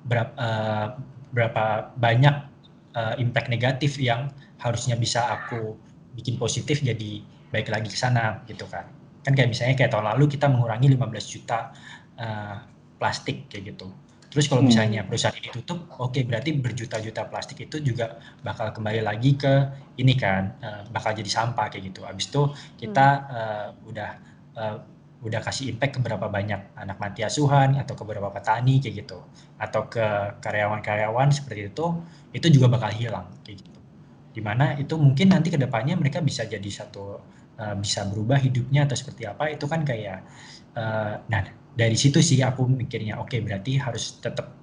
berapa 0.09 0.33
uh, 0.41 0.87
berapa 1.29 1.93
banyak 1.93 2.35
uh, 2.97 3.15
impact 3.21 3.53
negatif 3.53 4.01
yang 4.01 4.33
harusnya 4.57 4.97
bisa 4.97 5.21
aku 5.21 5.77
bikin 6.17 6.41
positif 6.41 6.81
jadi 6.81 7.21
baik 7.53 7.69
lagi 7.69 7.93
ke 7.93 7.99
sana 7.99 8.41
gitu 8.49 8.65
kan. 8.65 8.96
Kan 9.27 9.35
kayak 9.35 9.51
misalnya 9.51 9.75
kayak 9.75 9.91
tahun 9.91 10.07
lalu 10.15 10.31
kita 10.31 10.47
mengurangi 10.47 10.87
15 10.95 11.03
juta 11.35 11.75
uh, 12.15 12.55
plastik 12.95 13.51
kayak 13.51 13.75
gitu 13.75 13.91
Terus 14.27 14.45
kalau 14.51 14.61
hmm. 14.63 14.69
misalnya 14.69 15.01
perusahaan 15.07 15.35
ini 15.39 15.49
tutup, 15.49 15.87
oke 15.97 16.11
okay, 16.11 16.21
berarti 16.27 16.51
berjuta-juta 16.59 17.31
plastik 17.31 17.63
itu 17.63 17.79
juga 17.79 18.19
bakal 18.43 18.75
kembali 18.75 18.99
lagi 18.99 19.39
ke 19.39 19.53
ini 20.03 20.13
kan, 20.19 20.59
uh, 20.59 20.81
bakal 20.91 21.15
jadi 21.15 21.25
sampah 21.31 21.71
kayak 21.71 21.95
gitu. 21.95 22.03
Habis 22.03 22.27
itu 22.27 22.41
kita 22.85 23.07
uh, 23.31 23.67
udah 23.87 24.11
uh, 24.59 24.77
udah 25.23 25.41
kasih 25.41 25.73
impact 25.73 25.97
ke 25.97 25.99
berapa 26.03 26.29
banyak 26.29 26.77
anak 26.77 27.01
mati 27.01 27.25
asuhan 27.25 27.81
atau 27.81 27.97
ke 27.97 28.03
beberapa 28.05 28.29
petani 28.29 28.77
kayak 28.83 29.07
gitu, 29.07 29.19
atau 29.57 29.87
ke 29.87 30.05
karyawan-karyawan 30.43 31.31
seperti 31.31 31.71
itu, 31.71 31.85
itu 32.35 32.47
juga 32.51 32.67
bakal 32.69 32.91
hilang 32.93 33.25
kayak 33.41 33.63
gitu. 33.63 33.79
Di 34.37 34.41
mana 34.43 34.75
itu 34.77 34.93
mungkin 34.99 35.33
nanti 35.33 35.49
ke 35.49 35.57
depannya 35.57 35.97
mereka 35.97 36.21
bisa 36.21 36.45
jadi 36.45 36.69
satu 36.69 37.17
uh, 37.59 37.75
bisa 37.77 38.07
berubah 38.09 38.39
hidupnya 38.41 38.85
atau 38.87 38.97
seperti 38.97 39.27
apa 39.27 39.53
itu 39.53 39.65
kan 39.69 39.83
kayak 39.83 40.23
uh, 40.77 41.21
nah 41.29 41.41
dari 41.77 41.97
situ 41.97 42.23
sih 42.23 42.41
aku 42.41 42.65
mikirnya 42.65 43.21
oke 43.21 43.33
okay, 43.33 43.39
berarti 43.41 43.77
harus 43.77 44.17
tetap 44.17 44.53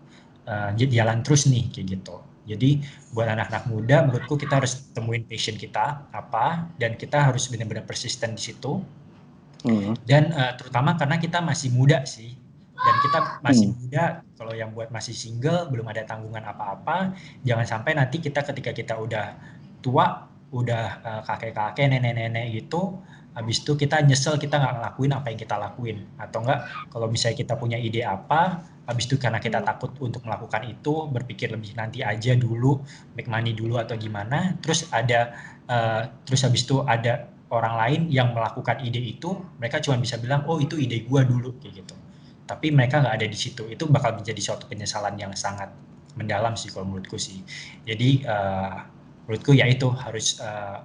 uh, 0.47 0.74
jalan 0.74 1.22
terus 1.22 1.47
nih 1.47 1.70
kayak 1.70 2.01
gitu. 2.01 2.18
Jadi 2.45 2.76
buat 3.16 3.24
anak-anak 3.24 3.64
muda 3.72 4.05
menurutku 4.05 4.36
kita 4.36 4.61
harus 4.61 4.92
temuin 4.92 5.24
passion 5.24 5.57
kita 5.57 6.12
apa 6.12 6.68
dan 6.76 6.92
kita 7.01 7.32
harus 7.32 7.49
benar-benar 7.49 7.88
persisten 7.88 8.36
di 8.36 8.53
situ 8.53 8.84
Hmm. 9.64 9.97
Dan 10.05 10.28
uh, 10.36 10.53
terutama 10.61 10.95
karena 10.95 11.16
kita 11.16 11.40
masih 11.40 11.72
muda 11.72 12.05
sih. 12.05 12.36
Dan 12.76 12.95
kita 13.01 13.18
masih 13.40 13.72
hmm. 13.72 13.76
muda, 13.80 14.05
kalau 14.36 14.53
yang 14.53 14.76
buat 14.76 14.92
masih 14.92 15.16
single, 15.16 15.72
belum 15.72 15.88
ada 15.88 16.05
tanggungan 16.05 16.45
apa-apa, 16.45 17.16
jangan 17.40 17.64
sampai 17.64 17.97
nanti 17.97 18.20
kita 18.20 18.45
ketika 18.45 18.76
kita 18.76 18.95
udah 19.01 19.40
tua, 19.80 20.28
udah 20.55 20.85
uh, 21.03 21.23
kakek-kakek, 21.27 21.91
nenek-nenek 21.91 22.55
gitu, 22.55 23.03
habis 23.35 23.59
itu 23.67 23.75
kita 23.75 23.99
nyesel 24.07 24.39
kita 24.39 24.63
nggak 24.63 24.75
ngelakuin 24.79 25.11
apa 25.11 25.27
yang 25.35 25.39
kita 25.43 25.57
lakuin. 25.59 25.99
Atau 26.15 26.47
enggak, 26.47 26.71
kalau 26.95 27.11
misalnya 27.11 27.37
kita 27.43 27.55
punya 27.59 27.75
ide 27.75 28.07
apa, 28.07 28.63
habis 28.87 29.11
itu 29.11 29.19
karena 29.19 29.43
kita 29.43 29.67
takut 29.67 29.91
untuk 29.99 30.23
melakukan 30.23 30.63
itu, 30.71 31.11
berpikir 31.11 31.51
lebih 31.51 31.75
nanti 31.75 32.07
aja 32.07 32.39
dulu, 32.39 32.79
make 33.19 33.27
money 33.27 33.51
dulu 33.51 33.83
atau 33.83 33.99
gimana, 33.99 34.55
terus 34.63 34.87
ada, 34.95 35.35
uh, 35.67 36.07
terus 36.23 36.47
habis 36.47 36.63
itu 36.63 36.87
ada 36.87 37.27
orang 37.51 37.75
lain 37.75 38.01
yang 38.15 38.31
melakukan 38.31 38.79
ide 38.87 39.03
itu, 39.03 39.35
mereka 39.59 39.83
cuma 39.83 39.99
bisa 39.99 40.15
bilang, 40.23 40.47
oh 40.47 40.63
itu 40.63 40.79
ide 40.79 41.03
gua 41.03 41.27
dulu, 41.27 41.59
kayak 41.59 41.83
gitu. 41.83 41.95
Tapi 42.47 42.71
mereka 42.71 43.03
nggak 43.03 43.15
ada 43.19 43.27
di 43.27 43.39
situ, 43.39 43.67
itu 43.67 43.91
bakal 43.91 44.15
menjadi 44.15 44.39
suatu 44.39 44.71
penyesalan 44.71 45.19
yang 45.19 45.35
sangat 45.35 45.75
mendalam 46.15 46.55
sih 46.55 46.71
kalau 46.71 46.87
menurutku 46.87 47.19
sih. 47.19 47.43
Jadi 47.83 48.23
uh, 48.23 48.93
menurutku 49.25 49.57
ya 49.57 49.68
itu 49.68 49.89
harus 49.93 50.39
uh, 50.41 50.85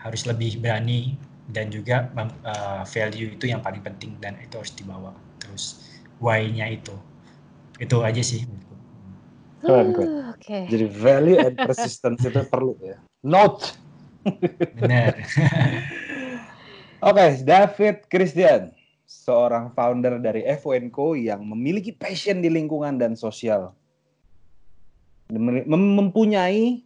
harus 0.00 0.24
lebih 0.24 0.60
berani 0.60 1.16
dan 1.50 1.68
juga 1.72 2.08
uh, 2.16 2.84
value 2.86 3.34
itu 3.34 3.50
yang 3.50 3.60
paling 3.60 3.82
penting 3.82 4.14
dan 4.22 4.36
itu 4.40 4.60
harus 4.60 4.72
dibawa 4.76 5.12
terus 5.42 5.90
why-nya 6.22 6.76
itu 6.76 6.94
itu 7.80 7.96
aja 8.04 8.22
sih 8.22 8.44
keren 9.64 9.92
keren 9.96 10.08
uh, 10.08 10.32
okay. 10.36 10.68
jadi 10.68 10.86
value 10.88 11.38
and 11.40 11.56
persistence 11.56 12.20
itu 12.24 12.40
perlu 12.48 12.76
ya 12.84 13.00
note 13.24 13.80
Benar. 14.76 15.16
Oke, 17.00 17.16
okay, 17.16 17.30
David 17.40 17.96
Christian, 18.12 18.76
seorang 19.08 19.72
founder 19.72 20.20
dari 20.20 20.44
FONCO 20.44 21.16
yang 21.16 21.40
memiliki 21.40 21.96
passion 21.96 22.44
di 22.44 22.52
lingkungan 22.52 23.00
dan 23.00 23.16
sosial. 23.16 23.72
Mempunyai 25.32 26.84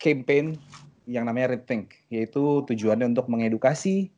campaign 0.00 0.56
yang 1.04 1.28
namanya 1.28 1.54
Rethink, 1.54 1.92
yaitu 2.08 2.64
tujuannya 2.64 3.12
untuk 3.12 3.28
mengedukasi 3.28 4.08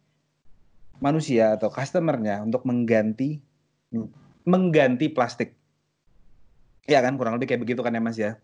manusia 1.03 1.59
atau 1.59 1.67
customernya 1.67 2.47
untuk 2.47 2.63
mengganti 2.63 3.43
mengganti 4.47 5.11
plastik. 5.11 5.59
Iya 6.87 7.03
kan, 7.03 7.19
kurang 7.19 7.39
lebih 7.39 7.51
kayak 7.51 7.63
begitu 7.67 7.81
kan 7.83 7.95
ya 7.95 8.03
Mas 8.03 8.19
ya? 8.19 8.39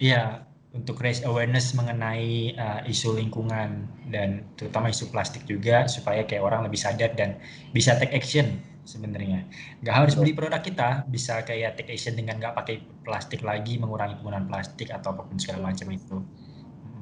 Iya, 0.00 0.44
untuk 0.72 1.00
raise 1.04 1.20
awareness 1.28 1.76
mengenai 1.76 2.56
uh, 2.56 2.80
isu 2.88 3.20
lingkungan 3.20 3.88
dan 4.08 4.48
terutama 4.56 4.88
isu 4.88 5.12
plastik 5.12 5.44
juga 5.44 5.84
supaya 5.84 6.24
kayak 6.24 6.44
orang 6.44 6.64
lebih 6.64 6.80
sadar 6.80 7.12
dan 7.12 7.36
bisa 7.76 7.96
take 8.00 8.16
action 8.16 8.56
sebenarnya. 8.88 9.46
Gak 9.84 9.94
harus 9.94 10.14
beli 10.16 10.32
produk 10.32 10.64
kita, 10.64 11.04
bisa 11.06 11.44
kayak 11.44 11.76
take 11.76 11.92
action 11.92 12.16
dengan 12.16 12.40
nggak 12.40 12.56
pakai 12.56 12.80
plastik 13.04 13.44
lagi, 13.44 13.76
mengurangi 13.78 14.18
penggunaan 14.18 14.48
plastik 14.48 14.90
atau 14.90 15.12
apa 15.12 15.28
pun 15.28 15.36
segala 15.36 15.70
macam 15.70 15.92
itu. 15.92 16.16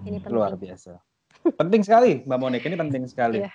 Ini 0.04 0.18
penting. 0.20 0.32
luar 0.34 0.54
biasa. 0.56 0.96
penting 1.60 1.82
sekali, 1.84 2.20
Mbak 2.24 2.38
Monik. 2.40 2.62
Ini 2.64 2.76
penting 2.76 3.04
sekali. 3.08 3.40
Yeah. 3.44 3.54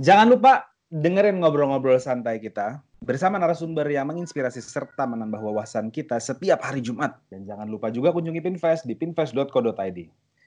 Jangan 0.00 0.32
lupa 0.32 0.68
dengerin 0.90 1.40
ngobrol-ngobrol 1.40 2.00
santai 2.02 2.42
kita 2.42 2.82
bersama 3.00 3.40
narasumber 3.40 3.88
yang 3.88 4.10
menginspirasi 4.10 4.60
serta 4.60 5.08
menambah 5.08 5.40
wawasan 5.40 5.88
kita 5.88 6.20
setiap 6.20 6.60
hari 6.60 6.84
Jumat. 6.84 7.16
Dan 7.32 7.48
jangan 7.48 7.68
lupa 7.68 7.88
juga 7.88 8.12
kunjungi 8.12 8.40
Pinvest 8.44 8.84
di 8.84 8.92
pinvest.co.id. 8.96 9.98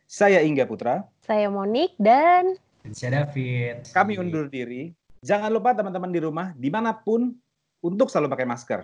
Saya 0.05 0.43
Ingga 0.45 0.69
Putra. 0.69 1.05
Saya 1.25 1.49
Monik 1.49 1.97
dan... 1.97 2.53
Dan 2.85 2.93
saya 2.93 3.23
David. 3.23 3.89
Kami 3.89 4.19
undur 4.19 4.51
diri. 4.51 4.93
Jangan 5.23 5.49
lupa 5.49 5.71
teman-teman 5.71 6.11
di 6.11 6.19
rumah, 6.19 6.51
di 6.53 6.67
mana 6.67 6.91
pun, 6.91 7.31
untuk 7.79 8.11
selalu 8.11 8.35
pakai 8.35 8.47
masker, 8.47 8.81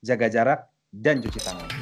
jaga 0.00 0.26
jarak, 0.32 0.60
dan 0.88 1.20
cuci 1.20 1.40
tangan. 1.44 1.73